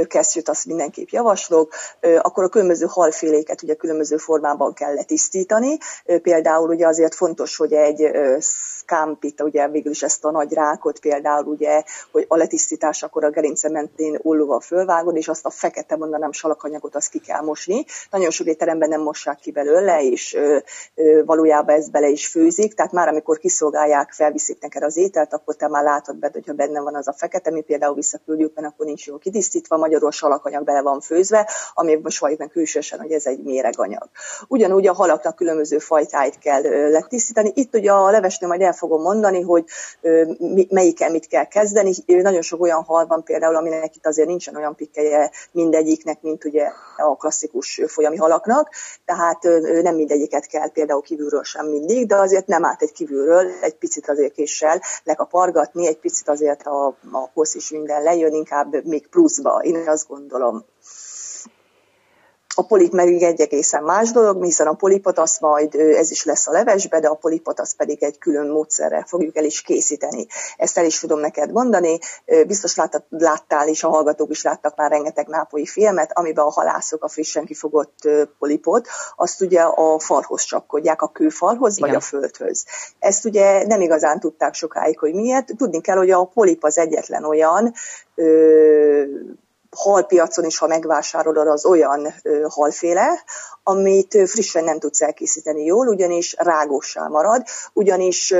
kesztyűt 0.08 0.50
azt 0.50 0.66
mindenképp 0.66 1.08
javaslok, 1.10 1.74
akkor 2.22 2.44
a 2.44 2.50
különböző 2.50 2.86
halféléket 2.90 3.64
ugye 3.64 3.74
különböző 3.74 4.18
formában 4.18 4.74
kell 4.74 4.94
letisztítani. 4.94 5.78
Például 6.22 6.70
ugye 6.70 6.88
azért 6.88 7.16
fontos, 7.16 7.58
hogy 7.58 7.74
egy 7.74 8.12
scampit, 8.84 9.42
ugye 9.42 9.68
végül 9.68 9.92
is 9.92 10.04
ezt 10.04 10.26
a 10.26 10.32
nagy 10.32 10.54
rákot 10.54 11.00
például, 11.00 11.46
ugye, 11.46 11.84
hogy 12.12 12.26
a 12.28 12.36
letisztításakor 12.36 13.24
a 13.24 13.30
gerince 13.30 13.70
mentén 13.70 14.20
ullóval 14.22 14.60
fölvágod, 14.60 15.16
és 15.16 15.28
azt 15.28 15.46
a 15.46 15.50
fekete, 15.50 15.96
mondanám, 15.96 16.32
salakanyagot 16.32 16.96
azt 16.96 17.10
ki 17.10 17.20
kell 17.20 17.42
mosni. 17.42 17.86
Nagyon 18.12 18.30
sok 18.30 18.48
étteremben 18.48 18.90
nem 18.90 19.02
mossák 19.02 19.38
ki 19.38 19.52
belőle, 19.52 20.04
és 20.04 20.34
ö, 20.34 20.58
ö, 20.96 21.24
valójában 21.26 21.76
ez 21.76 21.90
bele 21.90 22.08
is 22.08 22.28
főzik, 22.28 22.74
tehát 22.74 22.92
már 22.92 23.08
amikor 23.08 23.38
kiszolgálják, 23.38 24.12
felviszik 24.12 24.62
neked 24.62 24.84
az 24.84 24.98
ételt, 24.98 25.34
akkor 25.34 25.56
te 25.56 25.68
már 25.68 25.84
látod 25.84 26.16
be, 26.16 26.30
hogyha 26.34 26.54
benne 26.54 26.80
van 26.82 26.96
az 26.96 27.08
a 27.08 27.14
fekete, 27.14 27.52
mi 27.52 27.62
például 27.62 27.96
visszaküldjük, 27.96 28.56
mert 28.56 28.68
akkor 28.68 28.86
nincs 28.86 29.08
jól 29.08 29.20
kitisztítva, 29.20 29.78
magyarul 29.78 30.12
salakanyag 30.12 30.64
bele 30.64 30.82
van 30.82 31.02
főzve, 31.02 31.50
ami 31.74 31.96
most 31.96 32.20
valljuk 32.20 32.52
külsősen, 32.52 33.00
hogy 33.00 33.12
ez 33.12 33.26
egy 33.26 33.44
méreganyag. 33.44 34.10
Ugyanúgy 34.48 34.88
a 34.88 34.94
halaknak 34.94 35.36
különböző 35.36 35.78
fajtáit 35.78 36.38
kell 36.38 36.62
letisztítani. 36.90 37.52
Itt 37.56 37.76
ugye 37.76 37.92
a 37.92 38.10
levesnél 38.10 38.50
majd 38.50 38.62
el 38.62 38.73
fogom 38.74 39.02
mondani, 39.02 39.42
hogy 39.42 39.66
melyiken 40.70 41.12
mit 41.12 41.28
kell 41.28 41.46
kezdeni. 41.46 41.94
Nagyon 42.06 42.42
sok 42.42 42.62
olyan 42.62 42.84
hal 42.84 43.06
van 43.06 43.24
például, 43.24 43.56
aminek 43.56 43.96
itt 43.96 44.06
azért 44.06 44.28
nincsen 44.28 44.56
olyan 44.56 44.76
pikkelye 44.76 45.32
mindegyiknek, 45.52 46.22
mint 46.22 46.46
ugye 46.46 46.72
a 46.98 47.16
klasszikus 47.16 47.82
folyami 47.88 48.18
halaknak, 48.18 48.70
tehát 49.06 49.44
nem 49.82 49.96
mindegyiket 49.96 50.46
kell 50.46 50.72
például 50.72 51.02
kívülről 51.02 51.44
sem 51.44 51.68
mindig, 51.68 52.08
de 52.08 52.16
azért 52.16 52.48
nem 52.48 52.66
állt 52.66 52.82
egy 52.82 52.92
kívülről, 52.92 53.52
egy 53.62 53.76
picit 53.76 54.10
azért 54.10 54.34
késsel 54.34 54.82
lekapargatni, 55.04 55.88
egy 55.88 56.00
picit 56.00 56.30
azért 56.30 56.64
a, 56.64 56.86
a 57.12 57.32
kosz 57.34 57.56
is 57.56 57.72
minden 57.72 58.04
lejön, 58.04 58.34
inkább 58.34 58.86
még 58.86 59.08
pluszba, 59.08 59.60
én 59.64 59.88
azt 59.88 60.08
gondolom. 60.08 60.66
A 62.56 62.66
polip 62.66 62.92
meg 62.92 63.22
egy 63.22 63.42
egészen 63.42 63.84
más 63.84 64.12
dolog, 64.12 64.44
hiszen 64.44 64.68
a 64.68 64.74
polipot 64.74 65.18
az 65.18 65.38
majd, 65.40 65.76
ez 65.76 66.12
is 66.12 66.26
lesz 66.26 66.48
a 66.48 66.52
levesbe, 66.52 67.00
de 67.00 67.08
a 67.08 67.16
polipot 67.16 67.62
pedig 67.78 68.04
egy 68.04 68.18
külön 68.18 68.48
módszerrel 68.48 69.04
fogjuk 69.08 69.36
el 69.38 69.44
is 69.44 69.62
készíteni. 69.62 70.28
Ezt 70.58 70.78
el 70.78 70.86
is 70.86 71.00
tudom 71.00 71.20
neked 71.20 71.52
mondani. 71.52 72.00
Biztos 72.48 72.76
láttad, 72.76 73.04
láttál, 73.10 73.68
és 73.68 73.84
a 73.84 73.90
hallgatók 73.90 74.30
is 74.30 74.44
láttak 74.44 74.76
már 74.76 74.92
rengeteg 74.92 75.28
nápolyi 75.28 75.66
filmet, 75.66 76.12
amiben 76.14 76.46
a 76.46 76.52
halászok 76.52 77.04
a 77.04 77.08
frissen 77.08 77.46
kifogott 77.46 78.10
polipot, 78.40 78.88
azt 79.16 79.42
ugye 79.42 79.62
a 79.62 80.00
falhoz 80.00 80.44
csapkodják, 80.44 81.02
a 81.02 81.08
kőfalhoz, 81.08 81.78
Igen. 81.78 81.90
vagy 81.90 81.98
a 81.98 82.02
földhöz. 82.02 82.66
Ezt 83.00 83.26
ugye 83.26 83.66
nem 83.66 83.82
igazán 83.82 84.20
tudták 84.20 84.54
sokáig, 84.54 85.00
hogy 85.00 85.14
miért. 85.14 85.56
Tudni 85.58 85.82
kell, 85.82 85.98
hogy 85.98 86.12
a 86.12 86.24
polip 86.24 86.64
az 86.64 86.78
egyetlen 86.78 87.24
olyan 87.24 87.74
ö, 88.16 89.04
halpiacon 89.76 90.46
is, 90.46 90.58
ha 90.58 90.68
megvásárolod, 90.68 91.48
az 91.48 91.66
olyan 91.66 92.14
ö, 92.24 92.46
halféle, 92.50 93.24
amit 93.64 94.18
frissen 94.26 94.64
nem 94.64 94.80
tudsz 94.80 95.02
elkészíteni 95.02 95.64
jól, 95.64 95.88
ugyanis 95.88 96.36
rágossá 96.38 97.08
marad, 97.08 97.44
ugyanis 97.74 98.34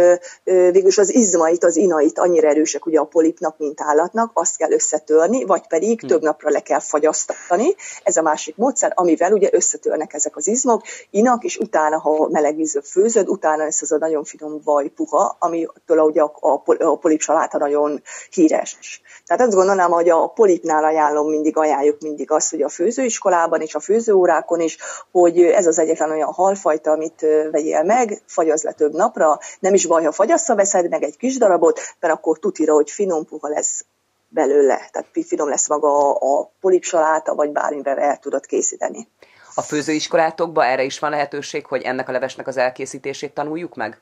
végülis 0.44 0.98
az 0.98 1.14
izmait, 1.14 1.64
az 1.64 1.76
inait 1.76 2.20
annyira 2.20 2.48
erősek 2.48 2.86
ugye 2.86 3.00
a 3.00 3.04
polipnak, 3.04 3.58
mint 3.58 3.82
állatnak, 3.82 4.32
azt 4.34 4.58
kell 4.58 4.72
összetörni, 4.72 5.46
vagy 5.46 5.68
pedig 5.68 6.00
hmm. 6.00 6.10
több 6.10 6.22
napra 6.22 6.50
le 6.50 6.60
kell 6.60 6.80
fagyasztani. 6.80 7.76
Ez 8.04 8.18
a 8.18 8.22
másik 8.22 8.56
módszer, 8.58 8.92
amivel 8.96 9.34
ugye 9.34 9.50
összetörnek 9.52 10.14
ezek 10.14 10.36
az 10.36 10.48
izmok, 10.48 10.82
inak, 11.10 11.44
és 11.44 11.58
utána, 11.58 12.00
ha 12.00 12.28
meleg 12.30 12.56
vízbe 12.56 12.82
főzöd, 12.82 13.30
utána 13.30 13.64
lesz 13.64 13.82
az 13.82 13.92
a 13.92 13.98
nagyon 13.98 14.24
finom 14.24 14.62
vajpuha, 14.64 15.36
amitől 15.40 16.00
ugye 16.00 16.22
a, 16.22 16.34
a, 16.40 16.62
a 16.84 16.98
polip 16.98 17.22
saláta 17.22 17.58
nagyon 17.58 18.02
híres. 18.32 19.02
Tehát 19.26 19.42
azt 19.44 19.56
gondolnám, 19.56 19.92
hogy 19.92 20.10
a 20.10 20.28
polipnál 20.28 20.84
ajánlom 20.84 21.23
mindig, 21.30 21.58
ajánljuk 21.58 22.02
mindig 22.02 22.32
azt, 22.32 22.50
hogy 22.50 22.62
a 22.62 22.70
főzőiskolában 22.70 23.62
és 23.62 23.76
a 23.76 23.80
főzőórákon 23.80 24.60
is, 24.60 24.78
hogy 25.12 25.42
ez 25.42 25.68
az 25.68 25.80
egyetlen 25.80 26.12
olyan 26.12 26.34
halfajta, 26.34 26.92
amit 26.92 27.26
vegyél 27.52 27.84
meg, 27.84 28.22
fagyaz 28.26 28.64
le 28.64 28.72
több 28.72 28.94
napra, 28.94 29.40
nem 29.60 29.74
is 29.74 29.86
baj, 29.86 30.04
ha 30.04 30.12
fagyasszal 30.12 30.56
veszed 30.56 30.90
meg 30.90 31.04
egy 31.04 31.18
kis 31.18 31.38
darabot, 31.38 31.80
mert 32.00 32.14
akkor 32.14 32.40
tutira, 32.40 32.74
hogy 32.74 32.92
finom 32.92 33.26
puha 33.26 33.48
lesz 33.48 33.86
belőle, 34.28 34.90
tehát 34.92 35.08
finom 35.26 35.50
lesz 35.50 35.70
maga 35.70 36.14
a 36.14 36.52
polipsaláta, 36.62 37.36
vagy 37.36 37.52
bármivel 37.52 37.98
el 37.98 38.18
tudod 38.18 38.46
készíteni. 38.46 39.08
A 39.56 39.62
főzőiskolátokban 39.62 40.66
erre 40.66 40.84
is 40.84 41.00
van 41.00 41.10
lehetőség, 41.10 41.66
hogy 41.66 41.82
ennek 41.82 42.10
a 42.10 42.12
levesnek 42.12 42.48
az 42.48 42.58
elkészítését 42.58 43.34
tanuljuk 43.34 43.76
meg? 43.76 44.02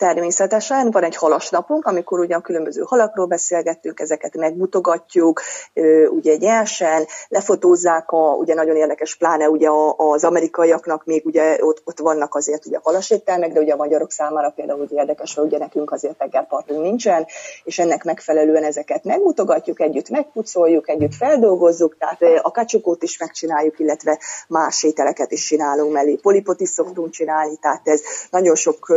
Természetesen 0.00 0.90
van 0.90 1.04
egy 1.04 1.16
halas 1.16 1.50
napunk, 1.50 1.86
amikor 1.86 2.18
ugye 2.18 2.34
a 2.34 2.40
különböző 2.40 2.82
halakról 2.86 3.26
beszélgettünk, 3.26 4.00
ezeket 4.00 4.36
megmutogatjuk, 4.36 5.42
ugye 6.10 6.36
nyersen, 6.36 7.06
lefotózzák, 7.28 8.10
a, 8.10 8.34
ugye 8.34 8.54
nagyon 8.54 8.76
érdekes, 8.76 9.16
pláne 9.16 9.48
ugye 9.48 9.68
az 9.96 10.24
amerikaiaknak 10.24 11.04
még 11.04 11.26
ugye 11.26 11.56
ott, 11.60 11.82
ott 11.84 11.98
vannak 11.98 12.34
azért 12.34 12.66
ugye 12.66 12.78
halaséttelmek, 12.82 13.52
de 13.52 13.60
ugye 13.60 13.72
a 13.72 13.76
magyarok 13.76 14.10
számára 14.10 14.50
például 14.50 14.80
ugye 14.80 15.00
érdekes, 15.00 15.34
hogy 15.34 15.44
ugye 15.44 15.58
nekünk 15.58 15.92
azért 15.92 16.18
tengerpartunk 16.18 16.82
nincsen, 16.82 17.26
és 17.64 17.78
ennek 17.78 18.04
megfelelően 18.04 18.64
ezeket 18.64 19.04
megmutogatjuk, 19.04 19.80
együtt 19.80 20.08
megpucoljuk, 20.08 20.88
együtt 20.88 21.14
feldolgozzuk, 21.14 21.96
tehát 21.98 22.42
a 22.42 22.50
kacsukót 22.50 23.02
is 23.02 23.18
megcsináljuk, 23.18 23.78
illetve 23.78 24.18
más 24.48 24.82
ételeket 24.82 25.32
is 25.32 25.46
csinálunk 25.46 25.92
mellé, 25.92 26.14
polipot 26.14 26.60
is 26.60 26.68
szoktunk 26.68 27.10
csinálni, 27.10 27.56
tehát 27.56 27.88
ez 27.88 28.02
nagyon 28.30 28.54
sok 28.54 28.88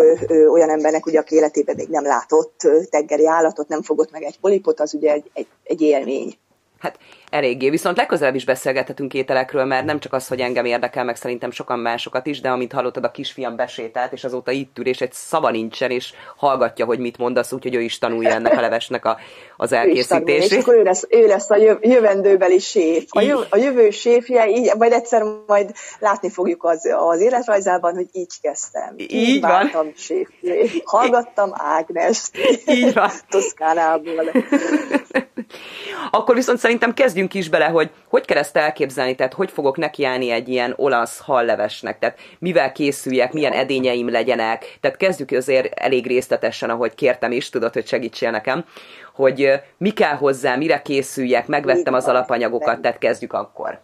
olyan 0.52 0.70
ember 0.70 0.92
embernek, 0.94 1.06
ugye, 1.06 1.20
aki 1.20 1.36
életében 1.36 1.76
még 1.76 1.88
nem 1.88 2.04
látott 2.04 2.68
tengeri 2.90 3.28
állatot, 3.28 3.68
nem 3.68 3.82
fogott 3.82 4.12
meg 4.12 4.24
egy 4.24 4.40
polipot, 4.40 4.80
az 4.80 4.94
ugye 4.94 5.12
egy, 5.12 5.30
egy, 5.34 5.48
egy 5.64 5.82
élmény. 5.82 6.38
Hát 6.80 6.98
eléggé. 7.34 7.70
Viszont 7.70 7.98
legközelebb 7.98 8.36
is 8.36 8.46
beszélgethetünk 8.46 9.14
ételekről, 9.14 9.66
mert 9.66 9.86
nem 9.86 10.00
csak 10.00 10.14
az, 10.14 10.28
hogy 10.28 10.40
engem 10.40 10.66
érdekel, 10.66 11.04
meg 11.04 11.16
szerintem 11.16 11.52
sokan 11.52 11.80
másokat 11.80 12.26
is, 12.26 12.42
de 12.42 12.50
amint 12.50 12.72
hallottad, 12.72 13.04
a 13.04 13.12
kisfiam 13.12 13.56
besétált, 13.56 14.14
és 14.14 14.24
azóta 14.24 14.52
itt 14.52 14.78
ül, 14.78 14.88
és 14.88 15.02
egy 15.02 15.14
szava 15.14 15.50
nincsen, 15.50 15.92
és 15.92 16.14
hallgatja, 16.36 16.86
hogy 16.86 17.00
mit 17.00 17.18
mondasz, 17.18 17.52
úgyhogy 17.52 17.76
ő 17.76 17.82
is 17.82 17.98
tanulja 17.98 18.30
ennek 18.30 18.58
a 18.58 18.62
levesnek 18.62 19.06
a, 19.06 19.18
az 19.58 19.72
elkészítését. 19.72 20.52
És 20.52 20.58
akkor 20.58 20.76
ő 20.76 20.84
lesz, 20.84 21.06
ő 21.10 21.28
lesz 21.28 21.50
a 21.50 21.78
jövendőbeli 21.82 22.60
séf. 22.60 23.04
A, 23.10 23.22
jövő, 23.22 23.44
a 23.50 23.58
jövő 23.58 23.90
séfje, 23.90 24.50
így, 24.50 24.72
majd 24.78 24.92
egyszer 24.92 25.24
majd 25.48 25.72
látni 26.00 26.30
fogjuk 26.30 26.64
az, 26.64 26.90
az 26.98 27.22
életrajzában, 27.22 27.94
hogy 27.94 28.08
így 28.12 28.34
kezdtem. 28.42 28.94
Így, 28.98 29.14
így 29.14 29.42
van. 29.42 29.72
Séf. 29.96 30.30
Hallgattam 30.84 31.50
Ágnes. 31.54 32.30
Így 32.66 32.94
van. 32.94 33.10
Toszkánából. 33.30 34.32
Akkor 36.12 36.36
viszont 36.36 36.58
szerintem 36.58 36.94
kezdjünk 36.94 37.34
is 37.34 37.50
bele, 37.50 37.66
hogy 37.66 37.90
hogy 38.08 38.26
kell 38.26 38.38
ezt 38.38 38.58
elképzelni, 38.58 39.16
tehát 39.16 39.34
hogy 39.34 39.52
fogok 39.52 39.78
nekiállni 39.78 40.30
egy 40.30 40.50
ilyen 40.50 40.74
olasz 40.76 41.20
hallevesnek, 41.20 42.00
tehát 42.00 42.20
mivel 42.40 42.72
készüljek, 42.72 43.34
milyen 43.34 43.52
edényeim 43.52 44.10
legyenek, 44.10 44.78
tehát 44.82 44.98
kezdjük 44.98 45.32
azért 45.32 45.80
elég 45.80 46.08
részletesen, 46.08 46.70
ahogy 46.70 46.96
kértem 46.96 47.32
is, 47.32 47.50
tudod, 47.50 47.74
hogy 47.74 47.88
segítsél 47.88 48.32
nekem, 48.32 48.66
hogy 49.14 49.52
mi 49.78 49.90
kell 49.90 50.16
hozzá, 50.16 50.56
mire 50.56 50.82
készüljek, 50.82 51.48
megvettem 51.48 51.94
az 51.94 52.06
alapanyagokat, 52.06 52.82
tehát 52.82 52.98
kezdjük 52.98 53.34
akkor. 53.34 53.80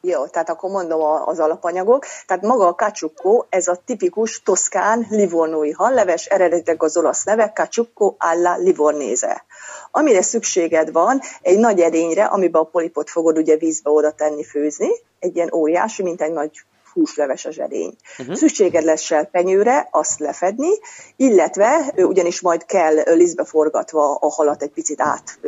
Jó, 0.00 0.26
tehát 0.26 0.50
akkor 0.50 0.70
mondom 0.70 1.00
az 1.24 1.38
alapanyagok. 1.40 2.04
Tehát 2.26 2.42
maga 2.42 2.66
a 2.66 2.74
kacsukko, 2.74 3.44
ez 3.48 3.68
a 3.68 3.80
tipikus 3.84 4.42
toszkán 4.42 5.06
livornói 5.10 5.70
halleves, 5.70 6.26
eredetileg 6.26 6.82
az 6.82 6.96
olasz 6.96 7.24
neve 7.24 7.52
kacsukko 7.52 8.14
alla 8.18 8.56
livornéze. 8.56 9.44
Amire 9.90 10.22
szükséged 10.22 10.92
van, 10.92 11.20
egy 11.42 11.58
nagy 11.58 11.80
edényre, 11.80 12.24
amiben 12.24 12.62
a 12.62 12.64
polipot 12.64 13.10
fogod 13.10 13.38
ugye 13.38 13.56
vízbe 13.56 13.90
oda 13.90 14.10
tenni 14.10 14.44
főzni, 14.44 14.90
egy 15.18 15.36
ilyen 15.36 15.52
óriási, 15.52 16.02
mint 16.02 16.22
egy 16.22 16.32
nagy 16.32 16.50
húsleves 16.98 17.44
edény. 17.58 17.96
Uh-huh. 18.18 18.34
Szükséged 18.34 18.84
lesz 18.84 19.00
selpenyőre, 19.00 19.88
azt 19.90 20.18
lefedni, 20.18 20.68
illetve 21.16 21.92
ugyanis 21.96 22.40
majd 22.40 22.64
kell 22.64 22.94
lisztbe 23.14 23.44
forgatva 23.44 24.14
a 24.14 24.30
halat 24.30 24.62
egy 24.62 24.70
picit 24.70 25.00
át, 25.00 25.38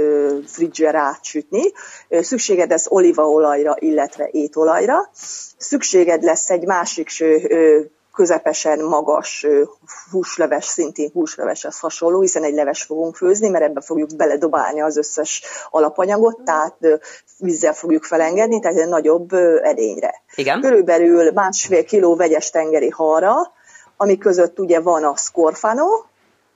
frigyre 0.47 0.99
átsütni. 0.99 1.62
Szükséged 2.11 2.71
lesz 2.71 2.87
olívaolajra, 2.90 3.76
illetve 3.78 4.28
étolajra. 4.33 5.11
Szükséged 5.57 6.23
lesz 6.23 6.50
egy 6.50 6.64
másik 6.64 7.09
közepesen 8.21 8.85
magas 8.85 9.47
húsleves, 10.11 10.65
szintén 10.65 11.11
húsleveshez 11.12 11.79
hasonló, 11.79 12.21
hiszen 12.21 12.45
egy 12.45 12.55
leves 12.55 12.83
fogunk 12.83 13.17
főzni, 13.17 13.49
mert 13.49 13.65
ebbe 13.65 13.81
fogjuk 13.81 14.17
beledobálni 14.17 14.81
az 14.81 14.97
összes 14.97 15.43
alapanyagot, 15.71 16.41
tehát 16.45 16.77
vízzel 17.39 17.73
fogjuk 17.73 18.05
felengedni, 18.05 18.61
tehát 18.61 18.79
egy 18.79 18.89
nagyobb 18.89 19.33
edényre. 19.62 20.23
Igen. 20.35 20.61
Körülbelül 20.61 21.33
másfél 21.33 21.85
kiló 21.85 22.17
vegyes 22.17 22.50
tengeri 22.50 22.89
halra, 22.89 23.35
ami 23.97 24.19
között 24.19 24.59
ugye 24.59 24.81
van 24.81 25.05
a 25.05 25.17
scorfano, 25.17 25.87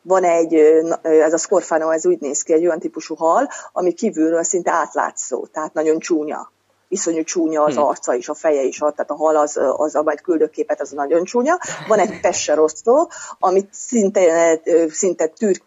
van 0.02 0.25
egy, 0.25 0.54
ez 1.02 1.33
a 1.33 1.38
scorfano, 1.38 1.90
ez 1.90 2.06
úgy 2.06 2.21
néz 2.21 2.42
ki, 2.42 2.52
egy 2.52 2.66
olyan 2.66 2.78
típusú 2.78 3.14
hal, 3.14 3.49
ami 3.73 3.92
kívülről 3.92 4.42
szinte 4.42 4.71
átlátszó, 4.73 5.47
tehát 5.47 5.73
nagyon 5.75 5.99
csúnya 5.99 6.52
iszonyú 6.94 7.22
csúnya 7.22 7.62
az 7.62 7.74
hmm. 7.74 7.84
arca 7.84 8.14
is, 8.14 8.28
a 8.28 8.34
feje 8.34 8.62
is, 8.62 8.78
tehát 8.78 9.10
a 9.10 9.14
hal 9.14 9.36
az, 9.36 9.60
az 9.76 9.94
a 9.94 10.14
küldőképet, 10.22 10.80
az 10.80 10.90
nagyon 10.90 11.24
csúnya. 11.24 11.58
Van 11.88 11.98
egy 11.98 12.20
pesserosztó, 12.20 13.10
amit 13.38 13.68
szinte, 13.72 14.60
szinte 14.90 15.26
tűr, 15.26 15.60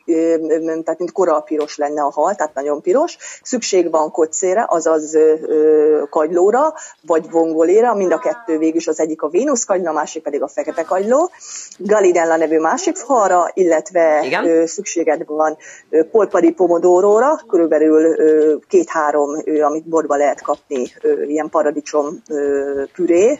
tehát 0.83 0.97
mint 0.97 1.11
koralpiros 1.11 1.77
lenne 1.77 2.01
a 2.01 2.11
hal, 2.11 2.35
tehát 2.35 2.53
nagyon 2.53 2.81
piros. 2.81 3.17
Szükség 3.43 3.91
van 3.91 4.11
kocére, 4.11 4.65
azaz 4.69 5.17
kagylóra, 6.09 6.73
vagy 7.01 7.29
vongoléra, 7.31 7.93
mind 7.93 8.11
a 8.11 8.19
kettő 8.19 8.57
végül 8.57 8.75
is 8.75 8.87
az 8.87 8.99
egyik 8.99 9.21
a 9.21 9.29
Vénusz 9.29 9.63
kagyló, 9.63 9.89
a 9.89 9.93
másik 9.93 10.23
pedig 10.23 10.41
a 10.41 10.47
fekete 10.47 10.83
kagyló. 10.83 11.31
Galidella 11.77 12.35
nevű 12.35 12.59
másik 12.59 12.95
falra, 12.95 13.51
illetve 13.53 14.21
Igen? 14.25 14.67
szükséged 14.67 15.25
van 15.25 15.57
polpari 16.11 16.51
pomodoróra, 16.51 17.39
körülbelül 17.47 18.15
két-három, 18.67 19.29
amit 19.61 19.89
borba 19.89 20.15
lehet 20.15 20.41
kapni, 20.41 20.91
ilyen 21.25 21.49
paradicsom 21.49 22.21
püré, 22.93 23.39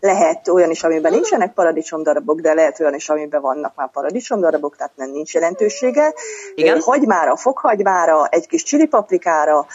lehet 0.00 0.48
olyan 0.48 0.70
is, 0.70 0.82
amiben 0.82 1.12
nincsenek 1.12 1.52
paradicsomdarabok, 1.52 2.40
de 2.40 2.54
lehet 2.54 2.80
olyan 2.80 2.94
is, 2.94 3.08
amiben 3.08 3.40
vannak 3.40 3.74
már 3.74 3.90
paradicsomdarabok, 3.90 4.76
tehát 4.76 4.96
nem 4.96 5.10
nincs 5.10 5.34
jelentősége. 5.34 6.14
Igen? 6.54 6.80
Hagymára, 6.80 7.36
fokhagymára, 7.36 8.26
egy 8.26 8.46
kis 8.46 8.62
csilipaprikára, 8.62 9.66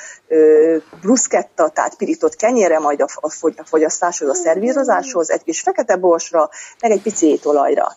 bruschetta, 1.01 1.69
tehát 1.69 1.95
pirított 1.95 2.35
kenyére, 2.35 2.79
majd 2.79 3.01
a, 3.01 3.29
fogyasztáshoz, 3.63 4.29
a 4.29 4.33
szervírozáshoz, 4.33 5.31
egy 5.31 5.43
kis 5.43 5.61
fekete 5.61 5.95
borsra, 5.95 6.49
meg 6.81 6.91
egy 6.91 7.01
pici 7.01 7.27
étolajra. 7.27 7.87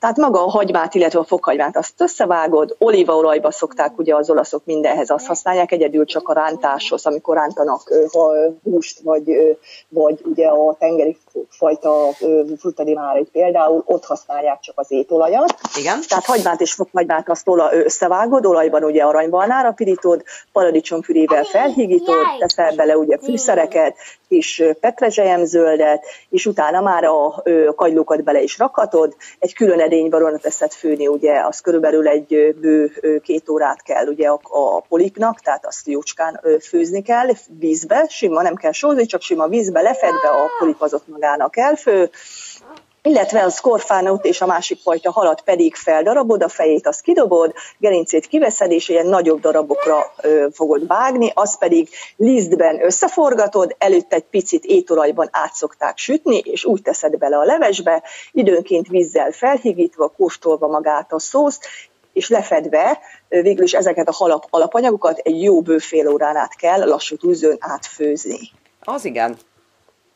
Tehát 0.00 0.16
maga 0.16 0.44
a 0.44 0.50
hagymát, 0.50 0.94
illetve 0.94 1.18
a 1.18 1.24
fokhagymát 1.24 1.76
azt 1.76 1.92
összevágod, 1.96 2.76
olívaolajba 2.78 3.50
szokták 3.50 3.98
ugye 3.98 4.14
az 4.14 4.30
olaszok 4.30 4.64
mindenhez 4.64 5.10
azt 5.10 5.26
használják, 5.26 5.72
egyedül 5.72 6.04
csak 6.04 6.28
a 6.28 6.32
rántáshoz, 6.32 7.06
amikor 7.06 7.36
rántanak 7.36 7.92
húst, 8.62 9.00
vagy, 9.00 9.56
vagy 9.88 10.20
ugye 10.24 10.46
a 10.46 10.76
tengeri 10.78 11.18
fajta 11.48 11.92
frutadimárait 12.58 13.30
például, 13.30 13.82
ott 13.86 14.04
használják 14.04 14.60
csak 14.60 14.78
az 14.78 14.92
étolajat. 14.92 15.54
Igen. 15.78 15.98
Tehát 16.08 16.24
hagymát 16.24 16.60
és 16.60 16.72
fokhagymát 16.72 17.28
azt 17.28 17.48
ola, 17.48 17.74
összevágod, 17.74 18.46
olajban 18.46 18.84
ugye 18.84 19.02
aranybalnára 19.02 19.72
pirítod, 19.72 20.22
paradicsomfürével 20.52 21.44
felhígítod, 21.44 22.26
teszel 22.38 22.74
bele 22.74 22.96
ugye 22.96 23.18
fűszereket, 23.18 23.96
kis 24.28 24.62
petrezselyemzöldet, 24.80 26.04
és 26.28 26.46
utána 26.46 26.80
már 26.80 27.04
a 27.04 27.42
kagylókat 27.74 28.24
bele 28.24 28.42
is 28.42 28.58
rakhatod, 28.58 29.16
egy 29.38 29.54
külön 29.54 29.80
edénybarona 29.90 30.38
teszed 30.38 30.72
főni, 30.72 31.06
ugye 31.06 31.40
az 31.40 31.60
körülbelül 31.60 32.08
egy 32.08 32.54
bő 32.60 32.92
két 33.22 33.48
órát 33.48 33.82
kell 33.82 34.06
ugye 34.06 34.28
a, 34.28 34.40
a 34.42 34.80
polipnak, 34.88 35.40
tehát 35.40 35.66
azt 35.66 35.86
jócskán 35.86 36.40
főzni 36.60 37.02
kell 37.02 37.26
vízbe, 37.58 38.06
sima, 38.08 38.42
nem 38.42 38.54
kell 38.54 38.72
sózni, 38.72 39.06
csak 39.06 39.22
sima 39.22 39.48
vízbe 39.48 39.80
lefedve 39.80 40.28
a 40.28 40.50
polip 40.58 40.82
az 40.82 40.94
ott 40.94 41.08
magának 41.08 41.56
elfő, 41.56 42.10
illetve 43.02 43.42
az 43.42 43.58
korfánót 43.58 44.24
és 44.24 44.40
a 44.40 44.46
másik 44.46 44.80
fajta 44.80 45.10
halat 45.10 45.40
pedig 45.40 45.74
feldarabod, 45.74 46.42
a 46.42 46.48
fejét 46.48 46.86
azt 46.86 47.00
kidobod, 47.00 47.52
gerincét 47.78 48.26
kiveszed, 48.26 48.70
és 48.70 48.88
ilyen 48.88 49.06
nagyobb 49.06 49.40
darabokra 49.40 50.12
ö, 50.22 50.46
fogod 50.52 50.86
vágni, 50.86 51.32
azt 51.34 51.58
pedig 51.58 51.88
lisztben 52.16 52.84
összeforgatod, 52.84 53.74
előtt 53.78 54.12
egy 54.12 54.24
picit 54.24 54.64
étolajban 54.64 55.28
át 55.32 55.52
szokták 55.52 55.98
sütni, 55.98 56.38
és 56.38 56.64
úgy 56.64 56.82
teszed 56.82 57.18
bele 57.18 57.38
a 57.38 57.44
levesbe, 57.44 58.02
időnként 58.32 58.88
vízzel 58.88 59.30
felhigítva, 59.30 60.08
kóstolva 60.08 60.66
magát 60.66 61.12
a 61.12 61.18
szószt, 61.18 61.66
és 62.12 62.28
lefedve 62.28 62.98
végül 63.28 63.64
is 63.64 63.72
ezeket 63.72 64.08
a 64.08 64.12
halap 64.12 64.46
alapanyagokat 64.50 65.18
egy 65.18 65.42
jó 65.42 65.62
bőfél 65.62 66.08
órán 66.08 66.36
át 66.36 66.56
kell 66.56 66.88
lassú 66.88 67.16
tűzön 67.16 67.56
átfőzni. 67.60 68.38
Az 68.84 69.04
igen. 69.04 69.36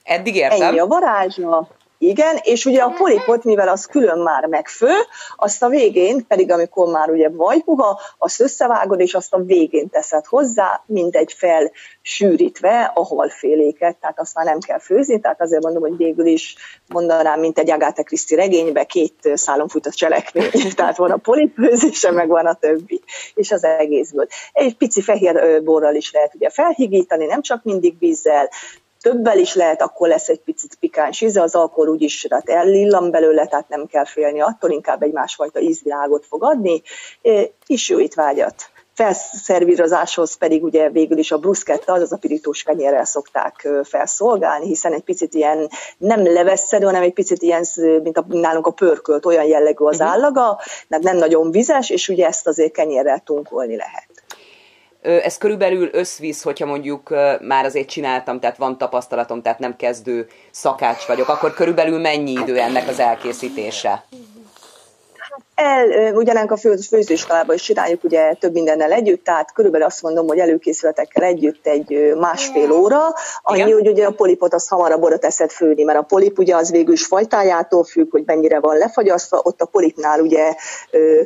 Eddig 0.03 0.37
értem. 0.37 0.69
Ennyi 0.69 0.79
a 0.79 0.87
varázsa. 0.87 1.69
Igen, 2.09 2.39
és 2.43 2.65
ugye 2.65 2.83
a 2.83 2.95
polipot, 2.97 3.45
mivel 3.45 3.69
az 3.69 3.87
külön 3.87 4.19
már 4.19 4.47
megfő, 4.47 4.93
azt 5.37 5.63
a 5.63 5.69
végén, 5.69 6.27
pedig 6.27 6.51
amikor 6.51 6.93
már 6.93 7.11
ugye 7.11 7.29
vajpuha, 7.29 8.01
azt 8.19 8.41
összevágod, 8.41 9.01
és 9.01 9.15
azt 9.15 9.35
a 9.35 9.43
végén 9.43 9.89
teszed 9.89 10.27
hozzá, 10.27 10.83
mindegy 10.87 11.33
fel 11.33 11.71
sűrítve 12.03 12.93
a 12.95 13.05
halféléket, 13.05 13.97
tehát 13.97 14.21
azt 14.21 14.35
már 14.35 14.45
nem 14.45 14.59
kell 14.59 14.79
főzni, 14.79 15.21
tehát 15.21 15.41
azért 15.41 15.63
mondom, 15.63 15.83
hogy 15.83 15.97
végül 15.97 16.27
is 16.27 16.57
mondanám, 16.89 17.41
mint 17.41 17.59
egy 17.59 17.71
Agatha 17.71 18.03
Christie 18.03 18.37
regénybe, 18.37 18.85
két 18.85 19.31
szálon 19.35 19.69
fut 19.69 19.87
a 19.87 19.91
cselekmény, 19.91 20.51
tehát 20.77 20.97
van 20.97 21.11
a 21.11 21.17
polipőzése, 21.17 22.11
meg 22.11 22.29
van 22.29 22.47
a 22.47 22.55
többi, 22.55 23.03
és 23.35 23.51
az 23.51 23.65
egészből. 23.65 24.27
Egy 24.53 24.77
pici 24.77 25.03
fehér 25.03 25.63
borral 25.63 25.95
is 25.95 26.13
lehet 26.13 26.35
ugye 26.35 26.51
felhigítani, 26.51 27.25
nem 27.25 27.43
csak 27.43 27.63
mindig 27.63 27.99
vízzel, 27.99 28.51
többel 29.05 29.39
is 29.39 29.55
lehet, 29.55 29.83
akkor 29.83 30.09
lesz 30.09 30.29
egy 30.29 30.41
picit 30.41 30.77
pikáns 30.81 31.21
íze, 31.21 31.43
az 31.43 31.55
alkohol 31.55 31.89
úgyis 31.89 32.27
tehát 32.29 32.49
ellillan 32.49 33.11
belőle, 33.11 33.47
tehát 33.47 33.69
nem 33.69 33.87
kell 33.87 34.05
félni 34.05 34.41
attól, 34.41 34.71
inkább 34.71 35.03
egy 35.03 35.13
másfajta 35.13 35.61
ízvilágot 35.61 36.27
fog 36.27 36.45
adni, 36.45 36.83
és 37.67 37.89
jó 37.89 38.01
étvágyat. 38.01 38.55
Felszervírozáshoz 38.95 40.35
pedig 40.35 40.65
ugye 40.65 40.91
végül 40.91 41.19
is 41.19 41.33
a 41.33 41.39
bruschetta, 41.39 41.93
azaz 41.93 42.13
a 42.13 42.17
pirítós 42.17 42.63
kenyérrel 42.63 43.05
szokták 43.05 43.69
felszolgálni, 43.83 44.67
hiszen 44.67 44.93
egy 44.93 45.03
picit 45.03 45.35
ilyen 45.35 45.69
nem 45.99 46.25
leveszedő, 46.25 46.85
hanem 46.85 47.03
egy 47.03 47.13
picit 47.13 47.43
ilyen, 47.43 47.65
mint 48.03 48.19
a, 48.19 48.25
nálunk 48.29 48.67
a 48.67 48.71
pörkölt, 48.71 49.27
olyan 49.27 49.45
jellegű 49.45 49.85
az 49.85 49.99
mhm. 49.99 50.09
állaga, 50.09 50.61
mert 50.89 51.03
nem 51.03 51.17
nagyon 51.17 51.51
vizes, 51.51 51.91
és 51.91 52.09
ugye 52.09 52.27
ezt 52.27 52.47
azért 52.47 52.73
kenyérrel 52.73 53.21
tunkolni 53.25 53.77
lehet 53.77 54.14
ez 55.05 55.39
körülbelül 55.39 55.89
összvisz, 55.93 56.43
hogyha 56.43 56.67
mondjuk 56.67 57.09
már 57.41 57.65
azért 57.65 57.89
csináltam, 57.89 58.41
tehát 58.41 58.57
van 58.57 58.79
tapasztalatom, 58.79 59.43
tehát 59.43 59.59
nem 59.59 59.77
kezdő 59.77 60.29
szakács 60.51 61.05
vagyok, 61.07 61.29
akkor 61.29 61.55
körülbelül 61.55 62.01
mennyi 62.01 62.31
idő 62.31 62.59
ennek 62.59 62.89
az 62.89 62.99
elkészítése? 62.99 64.05
El, 65.55 66.15
ugyanánk 66.15 66.51
a 66.51 66.57
fő, 66.57 66.77
főzőiskolában 66.77 67.55
is 67.55 67.63
csináljuk 67.63 68.05
ugye 68.05 68.35
több 68.35 68.53
mindennel 68.53 68.93
együtt, 68.93 69.25
tehát 69.25 69.53
körülbelül 69.53 69.87
azt 69.87 70.03
mondom, 70.03 70.27
hogy 70.27 70.39
előkészületekkel 70.39 71.23
együtt 71.23 71.67
egy 71.67 72.15
másfél 72.19 72.73
óra, 72.73 72.99
annyi, 73.43 73.59
Igen. 73.59 73.73
hogy 73.73 73.89
ugye 73.89 74.07
a 74.07 74.11
polipot 74.11 74.55
az 74.55 74.69
hamarabb 74.69 75.03
oda 75.03 75.19
teszed 75.19 75.51
főni, 75.51 75.83
mert 75.83 75.99
a 75.99 76.03
polip 76.03 76.39
ugye 76.39 76.57
az 76.57 76.71
végül 76.71 76.93
is 76.93 77.07
fajtájától 77.07 77.85
függ, 77.85 78.11
hogy 78.11 78.23
mennyire 78.27 78.61
van 78.61 78.77
lefagyasztva, 78.77 79.41
ott 79.43 79.61
a 79.61 79.67
polipnál 79.67 80.21
ugye 80.21 80.55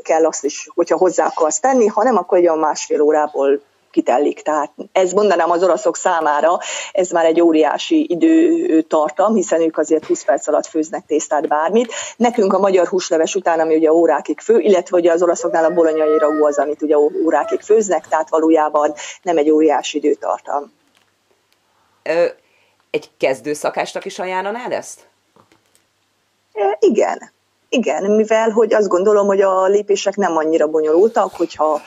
kell 0.03 0.27
azt 0.27 0.45
is, 0.45 0.69
hogyha 0.75 0.97
hozzá 0.97 1.27
akarsz 1.27 1.61
tenni, 1.61 1.87
ha 1.87 2.03
nem, 2.03 2.17
akkor 2.17 2.39
egy 2.39 2.45
olyan 2.45 2.59
másfél 2.59 3.01
órából 3.01 3.61
kitellik. 3.91 4.43
Tehát 4.43 4.73
ez 4.93 5.13
mondanám 5.13 5.51
az 5.51 5.63
oroszok 5.63 5.97
számára, 5.97 6.59
ez 6.93 7.11
már 7.11 7.25
egy 7.25 7.41
óriási 7.41 8.07
időtartam, 8.09 9.35
hiszen 9.35 9.61
ők 9.61 9.79
azért 9.79 10.05
20 10.05 10.25
perc 10.25 10.49
alatt 10.49 10.67
főznek 10.67 11.07
tésztát 11.07 11.49
bármit. 11.49 11.93
Nekünk 12.17 12.53
a 12.53 12.59
magyar 12.59 12.87
húsleves 12.87 13.35
után, 13.35 13.61
ami 13.61 13.77
ugye 13.77 13.93
órákig 13.93 14.41
fő, 14.41 14.59
illetve 14.59 14.97
ugye 14.97 15.13
az 15.13 15.23
oroszoknál 15.23 15.65
a 15.65 15.75
bolonyai 15.75 16.19
ragú 16.19 16.45
az, 16.45 16.59
amit 16.59 16.83
ugye 16.83 16.97
órákig 16.99 17.61
főznek, 17.61 18.09
tehát 18.09 18.29
valójában 18.29 18.95
nem 19.23 19.37
egy 19.37 19.51
óriási 19.51 19.97
időtartam. 19.97 20.73
Ö, 22.03 22.25
egy 22.91 23.11
kezdőszakásnak 23.19 24.05
is 24.05 24.19
ajánlanád 24.19 24.73
ezt? 24.73 25.09
E, 26.53 26.77
igen. 26.81 27.33
Igen, 27.69 28.11
mivel 28.11 28.51
hogy 28.51 28.75
azt 28.75 28.89
gondolom, 28.89 29.27
hogy 29.27 29.41
a 29.41 29.67
lépések 29.67 30.17
nem 30.17 30.37
annyira 30.37 30.67
bonyolultak, 30.67 31.35
hogyha 31.35 31.81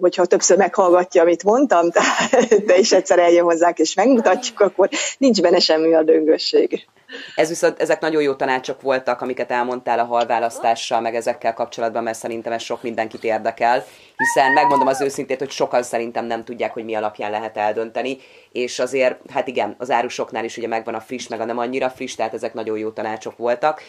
hogyha 0.00 0.24
többször 0.24 0.56
meghallgatja, 0.56 1.22
amit 1.22 1.44
mondtam, 1.44 1.88
de 2.66 2.78
is 2.78 2.92
egyszer 2.92 3.18
eljön 3.18 3.44
hozzánk 3.44 3.78
és 3.78 3.94
megmutatjuk, 3.94 4.60
akkor 4.60 4.88
nincs 5.18 5.40
benne 5.40 5.58
semmi 5.58 5.94
a 5.94 6.02
döngösség. 6.02 6.86
Ez 7.34 7.48
viszont, 7.48 7.80
ezek 7.80 8.00
nagyon 8.00 8.22
jó 8.22 8.34
tanácsok 8.34 8.80
voltak, 8.80 9.20
amiket 9.20 9.50
elmondtál 9.50 9.98
a 9.98 10.04
halválasztással, 10.04 11.00
meg 11.00 11.14
ezekkel 11.14 11.54
kapcsolatban, 11.54 12.02
mert 12.02 12.18
szerintem 12.18 12.52
ez 12.52 12.62
sok 12.62 12.82
mindenkit 12.82 13.24
érdekel, 13.24 13.84
hiszen 14.16 14.52
megmondom 14.52 14.86
az 14.86 15.00
őszintét, 15.00 15.38
hogy 15.38 15.50
sokan 15.50 15.82
szerintem 15.82 16.24
nem 16.24 16.44
tudják, 16.44 16.72
hogy 16.72 16.84
mi 16.84 16.94
alapján 16.94 17.30
lehet 17.30 17.56
eldönteni, 17.56 18.18
és 18.56 18.78
azért, 18.78 19.16
hát 19.32 19.48
igen, 19.48 19.74
az 19.78 19.90
árusoknál 19.90 20.44
is 20.44 20.56
ugye 20.56 20.68
megvan 20.68 20.94
a 20.94 21.00
friss, 21.00 21.28
meg 21.28 21.40
a 21.40 21.44
nem 21.44 21.58
annyira 21.58 21.90
friss, 21.90 22.14
tehát 22.14 22.34
ezek 22.34 22.54
nagyon 22.54 22.78
jó 22.78 22.90
tanácsok 22.90 23.36
voltak. 23.36 23.80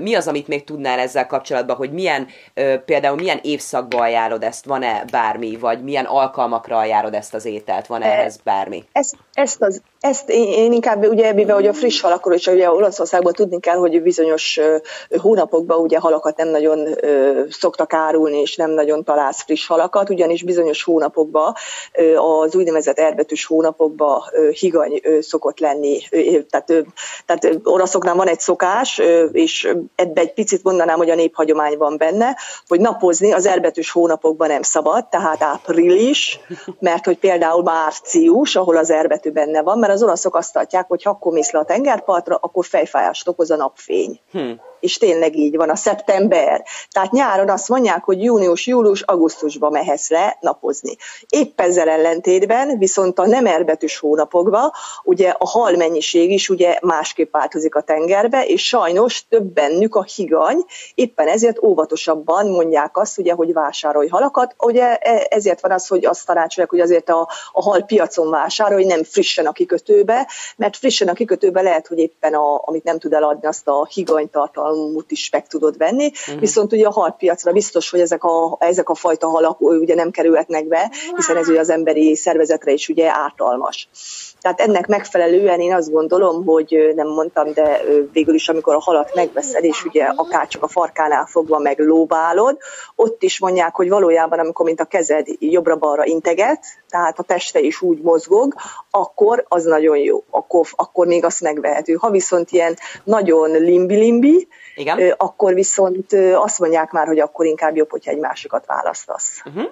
Mi 0.00 0.14
az, 0.14 0.28
amit 0.28 0.48
még 0.48 0.64
tudnál 0.64 0.98
ezzel 0.98 1.26
kapcsolatban, 1.26 1.76
hogy 1.76 1.92
milyen, 1.92 2.26
például 2.84 3.16
milyen 3.16 3.40
évszakban 3.42 4.00
ajánlod 4.00 4.42
ezt, 4.42 4.64
van-e 4.64 5.04
bármi, 5.10 5.56
vagy 5.56 5.82
milyen 5.82 6.04
alkalmakra 6.04 6.78
ajánlod 6.78 7.14
ezt 7.14 7.34
az 7.34 7.44
ételt, 7.44 7.86
van-e 7.86 8.06
ehhez 8.06 8.36
bármi? 8.44 8.84
Ezt, 8.92 9.16
ezt, 9.32 9.62
az, 9.62 9.82
ezt 10.00 10.30
én, 10.30 10.52
én 10.52 10.72
inkább 10.72 11.04
ugye, 11.06 11.32
mivel 11.32 11.54
hogy 11.54 11.66
a 11.66 11.72
friss 11.72 12.00
halakról, 12.00 12.34
és 12.34 12.46
ugye 12.46 12.70
Olaszországban 12.70 13.32
tudni 13.32 13.60
kell, 13.60 13.76
hogy 13.76 14.02
bizonyos 14.02 14.60
hónapokban 15.20 15.78
ugye 15.78 15.98
halakat 15.98 16.36
nem 16.36 16.48
nagyon 16.48 16.88
szoktak 17.50 17.92
árulni, 17.92 18.40
és 18.40 18.56
nem 18.56 18.70
nagyon 18.70 19.04
találsz 19.04 19.42
friss 19.42 19.66
halakat, 19.66 20.10
ugyanis 20.10 20.42
bizonyos 20.42 20.82
hónapokban, 20.82 21.54
az 22.16 22.54
úgynevezett 22.54 22.98
erbetűs 22.98 23.44
hónapokban 23.44 24.03
hónapban 24.04 24.50
higany 24.50 25.02
szokott 25.20 25.58
lenni. 25.58 25.98
Tehát, 26.50 26.72
tehát 27.26 27.60
oroszoknál 27.64 28.14
van 28.14 28.28
egy 28.28 28.40
szokás, 28.40 29.00
és 29.32 29.74
ebbe 29.94 30.20
egy 30.20 30.32
picit 30.32 30.62
mondanám, 30.62 30.96
hogy 30.96 31.10
a 31.10 31.14
néphagyomány 31.14 31.76
van 31.76 31.96
benne, 31.96 32.36
hogy 32.68 32.80
napozni 32.80 33.32
az 33.32 33.46
erbetűs 33.46 33.90
hónapokban 33.90 34.48
nem 34.48 34.62
szabad, 34.62 35.08
tehát 35.08 35.42
április, 35.42 36.40
mert 36.78 37.04
hogy 37.04 37.18
például 37.18 37.62
március, 37.62 38.56
ahol 38.56 38.76
az 38.76 38.90
erbetű 38.90 39.30
benne 39.30 39.62
van, 39.62 39.78
mert 39.78 39.92
az 39.92 40.02
olaszok 40.02 40.36
azt 40.36 40.52
tartják, 40.52 40.88
hogy 40.88 41.02
ha 41.02 41.10
akkor 41.10 41.32
mész 41.32 41.50
le 41.50 41.58
a 41.58 41.64
tengerpartra, 41.64 42.38
akkor 42.40 42.64
fejfájást 42.64 43.28
okoz 43.28 43.50
a 43.50 43.56
napfény. 43.56 44.20
Hmm 44.30 44.60
és 44.84 44.98
tényleg 44.98 45.36
így 45.36 45.56
van, 45.56 45.70
a 45.70 45.76
szeptember. 45.76 46.64
Tehát 46.90 47.10
nyáron 47.10 47.50
azt 47.50 47.68
mondják, 47.68 48.04
hogy 48.04 48.22
június, 48.22 48.66
július, 48.66 49.02
augusztusban 49.02 49.72
mehetsz 49.72 50.10
le 50.10 50.36
napozni. 50.40 50.96
Épp 51.28 51.60
ezzel 51.60 51.88
ellentétben 51.88 52.78
viszont 52.78 53.18
a 53.18 53.26
nem 53.26 53.46
erbetűs 53.46 53.98
hónapokban 53.98 54.70
ugye 55.04 55.34
a 55.38 55.48
hal 55.48 55.72
mennyiség 55.76 56.30
is 56.30 56.48
ugye 56.48 56.78
másképp 56.82 57.32
változik 57.32 57.74
a 57.74 57.80
tengerbe, 57.80 58.44
és 58.44 58.66
sajnos 58.66 59.26
több 59.28 59.44
bennük 59.44 59.94
a 59.94 60.02
higany, 60.02 60.64
éppen 60.94 61.28
ezért 61.28 61.62
óvatosabban 61.62 62.46
mondják 62.46 62.96
azt, 62.96 63.18
ugye, 63.18 63.32
hogy 63.32 63.52
vásárolj 63.52 64.08
halakat. 64.08 64.54
Ugye 64.58 64.96
e, 64.96 65.26
ezért 65.30 65.60
van 65.60 65.70
az, 65.70 65.86
hogy 65.86 66.06
azt 66.06 66.26
tanácsolják, 66.26 66.70
hogy 66.70 66.80
azért 66.80 67.08
a, 67.08 67.28
a 67.52 67.62
hal 67.62 67.82
piacon 67.82 68.30
vásárolj, 68.30 68.84
nem 68.84 69.04
frissen 69.04 69.46
a 69.46 69.52
kikötőbe, 69.52 70.28
mert 70.56 70.76
frissen 70.76 71.08
a 71.08 71.12
kikötőbe 71.12 71.62
lehet, 71.62 71.86
hogy 71.86 71.98
éppen 71.98 72.34
a, 72.34 72.62
amit 72.64 72.84
nem 72.84 72.98
tud 72.98 73.12
eladni, 73.12 73.46
azt 73.46 73.68
a 73.68 73.86
higany 73.90 74.30
tartalmú 74.30 74.73
halmút 74.74 75.10
is 75.10 75.30
meg 75.30 75.46
tudod 75.46 75.76
venni, 75.76 76.06
uh-huh. 76.06 76.40
viszont 76.40 76.72
ugye 76.72 76.86
a 76.86 76.90
halpiacra 76.90 77.52
biztos, 77.52 77.90
hogy 77.90 78.00
ezek 78.00 78.24
a, 78.24 78.56
ezek 78.58 78.88
a 78.88 78.94
fajta 78.94 79.28
halak 79.28 79.60
ugye 79.60 79.94
nem 79.94 80.10
kerülhetnek 80.10 80.66
be, 80.66 80.90
hiszen 81.16 81.36
ez 81.36 81.48
ugye 81.48 81.60
az 81.60 81.70
emberi 81.70 82.16
szervezetre 82.16 82.72
is 82.72 82.88
ugye 82.88 83.10
ártalmas. 83.10 83.88
Tehát 84.40 84.60
ennek 84.60 84.86
megfelelően 84.86 85.60
én 85.60 85.74
azt 85.74 85.90
gondolom, 85.90 86.44
hogy 86.44 86.92
nem 86.94 87.08
mondtam, 87.08 87.52
de 87.52 87.82
végül 88.12 88.34
is, 88.34 88.48
amikor 88.48 88.74
a 88.74 88.80
halat 88.80 89.14
megveszed, 89.14 89.64
és 89.64 89.84
ugye 89.84 90.04
akár 90.04 90.48
csak 90.48 90.62
a 90.62 90.68
farkánál 90.68 91.26
fogva 91.26 91.58
meg 91.58 91.78
lóbálod, 91.78 92.58
ott 92.96 93.22
is 93.22 93.38
mondják, 93.38 93.74
hogy 93.74 93.88
valójában, 93.88 94.38
amikor 94.38 94.66
mint 94.66 94.80
a 94.80 94.84
kezed 94.84 95.26
jobbra-balra 95.38 96.04
integet, 96.04 96.64
tehát 96.88 97.18
a 97.18 97.22
teste 97.22 97.60
is 97.60 97.82
úgy 97.82 98.00
mozgog, 98.02 98.54
akkor 98.90 99.44
az 99.48 99.64
nagyon 99.64 99.96
jó, 99.96 100.24
akkor, 100.30 100.66
akkor 100.70 101.06
még 101.06 101.24
azt 101.24 101.40
megvehető. 101.40 101.92
Ha 101.92 102.10
viszont 102.10 102.50
ilyen 102.50 102.76
nagyon 103.04 103.50
limbi-limbi, 103.50 104.48
Igen. 104.74 105.14
akkor 105.16 105.54
viszont 105.54 106.12
azt 106.34 106.58
mondják 106.58 106.90
már, 106.90 107.06
hogy 107.06 107.18
akkor 107.18 107.46
inkább 107.46 107.76
jobb, 107.76 107.90
hogyha 107.90 108.10
egy 108.10 108.18
másikat 108.18 108.66
választasz. 108.66 109.42
Uh-huh 109.44 109.70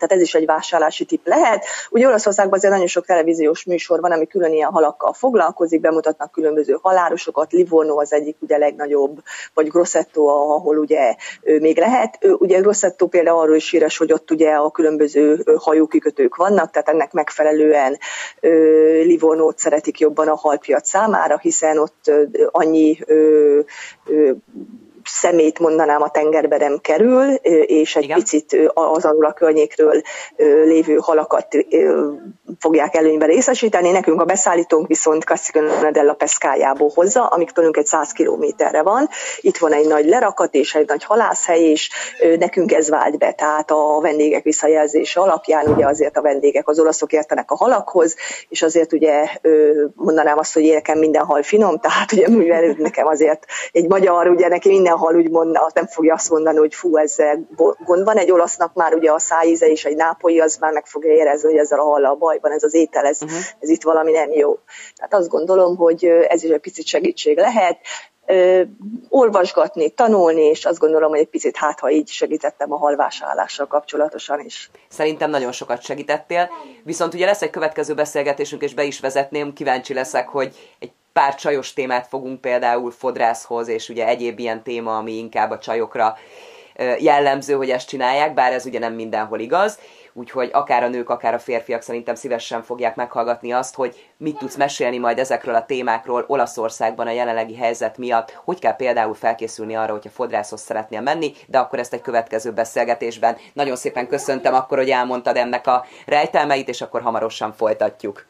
tehát 0.00 0.14
ez 0.14 0.20
is 0.20 0.34
egy 0.34 0.46
vásárlási 0.46 1.04
tip 1.04 1.26
lehet. 1.26 1.64
Ugye 1.90 2.06
Olaszországban 2.06 2.58
azért 2.58 2.72
nagyon 2.72 2.88
sok 2.88 3.06
televíziós 3.06 3.64
műsor 3.64 4.00
van, 4.00 4.12
ami 4.12 4.26
külön 4.26 4.52
ilyen 4.52 4.70
halakkal 4.70 5.12
foglalkozik, 5.12 5.80
bemutatnak 5.80 6.32
különböző 6.32 6.78
halárosokat, 6.82 7.52
Livorno 7.52 8.00
az 8.00 8.12
egyik 8.12 8.36
ugye 8.40 8.56
legnagyobb, 8.56 9.18
vagy 9.54 9.68
Grossetto, 9.68 10.26
ahol 10.26 10.78
ugye 10.78 11.14
még 11.42 11.78
lehet. 11.78 12.18
Ugye 12.38 12.60
Grossetto 12.60 13.06
például 13.06 13.40
arról 13.40 13.56
is 13.56 13.70
híres, 13.70 13.96
hogy 13.96 14.12
ott 14.12 14.30
ugye 14.30 14.50
a 14.50 14.70
különböző 14.70 15.44
hajókikötők 15.58 16.36
vannak, 16.36 16.70
tehát 16.70 16.88
ennek 16.88 17.12
megfelelően 17.12 17.98
Livornót 19.04 19.58
szeretik 19.58 19.98
jobban 19.98 20.28
a 20.28 20.36
halpiac 20.36 20.88
számára, 20.88 21.38
hiszen 21.38 21.78
ott 21.78 22.10
annyi 22.50 22.98
szemét 25.04 25.58
mondanám 25.58 26.02
a 26.02 26.10
tengerbe 26.10 26.56
nem 26.56 26.78
kerül, 26.78 27.32
és 27.64 27.96
egy 27.96 28.04
Igen. 28.04 28.18
picit 28.18 28.70
az 28.74 29.04
alul 29.04 29.24
a 29.24 29.32
környékről 29.32 30.02
lévő 30.64 30.96
halakat 31.00 31.46
fogják 32.58 32.94
előnybe 32.94 33.26
részesíteni. 33.26 33.90
Nekünk 33.90 34.20
a 34.20 34.24
beszállítónk 34.24 34.86
viszont 34.86 35.24
Castiglione 35.24 35.90
della 35.90 36.14
Pescájából 36.14 36.90
hozza, 36.94 37.26
amik 37.26 37.50
tőlünk 37.50 37.76
egy 37.76 37.86
100 37.86 38.12
kilométerre 38.12 38.82
van. 38.82 39.08
Itt 39.40 39.56
van 39.56 39.72
egy 39.72 39.86
nagy 39.86 40.06
lerakat 40.06 40.54
és 40.54 40.74
egy 40.74 40.88
nagy 40.88 41.04
halászhely 41.04 41.62
is. 41.62 41.90
Nekünk 42.38 42.72
ez 42.72 42.88
vált 42.88 43.18
be, 43.18 43.32
tehát 43.32 43.70
a 43.70 44.00
vendégek 44.00 44.42
visszajelzése 44.42 45.20
alapján 45.20 45.66
ugye 45.66 45.86
azért 45.86 46.16
a 46.16 46.22
vendégek, 46.22 46.68
az 46.68 46.80
olaszok 46.80 47.12
értenek 47.12 47.50
a 47.50 47.56
halakhoz, 47.56 48.16
és 48.48 48.62
azért 48.62 48.92
ugye 48.92 49.28
mondanám 49.94 50.38
azt, 50.38 50.54
hogy 50.54 50.62
nekem 50.72 50.98
minden 50.98 51.24
hal 51.24 51.42
finom, 51.42 51.78
tehát 51.78 52.12
ugye 52.12 52.28
mivel 52.28 52.74
nekem 52.78 53.06
azért 53.06 53.44
egy 53.72 53.88
magyar, 53.88 54.28
ugye 54.28 54.48
neki 54.48 54.68
minden 54.68 54.89
hal 54.96 55.16
úgymond 55.16 55.56
az 55.56 55.72
nem 55.72 55.86
fogja 55.86 56.14
azt 56.14 56.30
mondani, 56.30 56.58
hogy 56.58 56.74
fú, 56.74 56.96
ez 56.96 57.16
gond 57.84 58.04
van. 58.04 58.16
Egy 58.16 58.30
olasznak 58.30 58.74
már 58.74 58.94
ugye 58.94 59.12
a 59.12 59.18
szájíze 59.18 59.66
és 59.66 59.84
egy 59.84 59.96
nápolyi 59.96 60.40
az 60.40 60.56
már 60.56 60.72
meg 60.72 60.86
fogja 60.86 61.12
érezni, 61.12 61.48
hogy 61.48 61.58
ezzel 61.58 61.80
a 61.80 61.84
hallal 61.84 62.14
baj 62.14 62.38
van, 62.40 62.52
ez 62.52 62.62
az 62.62 62.74
étel, 62.74 63.04
ez, 63.04 63.22
uh-huh. 63.22 63.38
ez 63.60 63.68
itt 63.68 63.82
valami 63.82 64.12
nem 64.12 64.32
jó. 64.32 64.58
Tehát 64.96 65.14
azt 65.14 65.28
gondolom, 65.28 65.76
hogy 65.76 66.04
ez 66.04 66.42
is 66.42 66.50
egy 66.50 66.60
picit 66.60 66.86
segítség 66.86 67.36
lehet 67.36 67.78
olvasgatni, 69.08 69.90
tanulni, 69.90 70.42
és 70.42 70.64
azt 70.64 70.78
gondolom, 70.78 71.10
hogy 71.10 71.18
egy 71.18 71.28
picit 71.28 71.56
hát, 71.56 71.80
ha 71.80 71.90
így 71.90 72.08
segítettem 72.08 72.72
a 72.72 72.76
halvásárlással 72.76 73.66
kapcsolatosan 73.66 74.40
is. 74.40 74.70
Szerintem 74.88 75.30
nagyon 75.30 75.52
sokat 75.52 75.82
segítettél, 75.82 76.48
viszont 76.84 77.14
ugye 77.14 77.26
lesz 77.26 77.42
egy 77.42 77.50
következő 77.50 77.94
beszélgetésünk, 77.94 78.62
és 78.62 78.74
be 78.74 78.82
is 78.82 79.00
vezetném, 79.00 79.52
kíváncsi 79.52 79.94
leszek, 79.94 80.28
hogy 80.28 80.74
egy 80.78 80.92
pár 81.12 81.34
csajos 81.34 81.72
témát 81.72 82.06
fogunk 82.06 82.40
például 82.40 82.90
fodrászhoz, 82.90 83.68
és 83.68 83.88
ugye 83.88 84.06
egyéb 84.06 84.38
ilyen 84.38 84.62
téma, 84.62 84.96
ami 84.96 85.12
inkább 85.12 85.50
a 85.50 85.58
csajokra 85.58 86.16
jellemző, 86.98 87.54
hogy 87.54 87.70
ezt 87.70 87.88
csinálják, 87.88 88.34
bár 88.34 88.52
ez 88.52 88.66
ugye 88.66 88.78
nem 88.78 88.94
mindenhol 88.94 89.40
igaz, 89.40 89.78
úgyhogy 90.12 90.50
akár 90.52 90.82
a 90.82 90.88
nők, 90.88 91.08
akár 91.08 91.34
a 91.34 91.38
férfiak 91.38 91.82
szerintem 91.82 92.14
szívesen 92.14 92.62
fogják 92.62 92.96
meghallgatni 92.96 93.52
azt, 93.52 93.74
hogy 93.74 94.10
mit 94.16 94.38
tudsz 94.38 94.56
mesélni 94.56 94.98
majd 94.98 95.18
ezekről 95.18 95.54
a 95.54 95.66
témákról 95.66 96.24
Olaszországban 96.26 97.06
a 97.06 97.10
jelenlegi 97.10 97.56
helyzet 97.56 97.98
miatt, 97.98 98.40
hogy 98.44 98.58
kell 98.58 98.76
például 98.76 99.14
felkészülni 99.14 99.76
arra, 99.76 99.92
hogyha 99.92 100.10
fodrászhoz 100.10 100.60
szeretnél 100.60 101.00
menni, 101.00 101.32
de 101.46 101.58
akkor 101.58 101.78
ezt 101.78 101.92
egy 101.92 102.00
következő 102.00 102.52
beszélgetésben. 102.52 103.36
Nagyon 103.52 103.76
szépen 103.76 104.08
köszöntem 104.08 104.54
akkor, 104.54 104.78
hogy 104.78 104.90
elmondtad 104.90 105.36
ennek 105.36 105.66
a 105.66 105.84
rejtelmeit, 106.06 106.68
és 106.68 106.80
akkor 106.80 107.02
hamarosan 107.02 107.52
folytatjuk. 107.52 108.26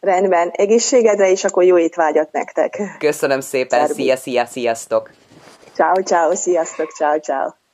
Rendben, 0.00 0.50
egészségedre, 0.50 1.30
és 1.30 1.44
akkor 1.44 1.62
jó 1.64 1.78
étvágyat 1.78 2.32
nektek. 2.32 2.80
Köszönöm 2.98 3.40
szépen, 3.40 3.78
Szerbus. 3.78 3.96
szia, 3.96 4.16
szia, 4.16 4.44
sziasztok! 4.44 5.10
Ciao, 5.72 6.02
ciao, 6.02 6.34
sziasztok, 6.34 6.92
ciao, 6.92 7.18
ciao! 7.18 7.67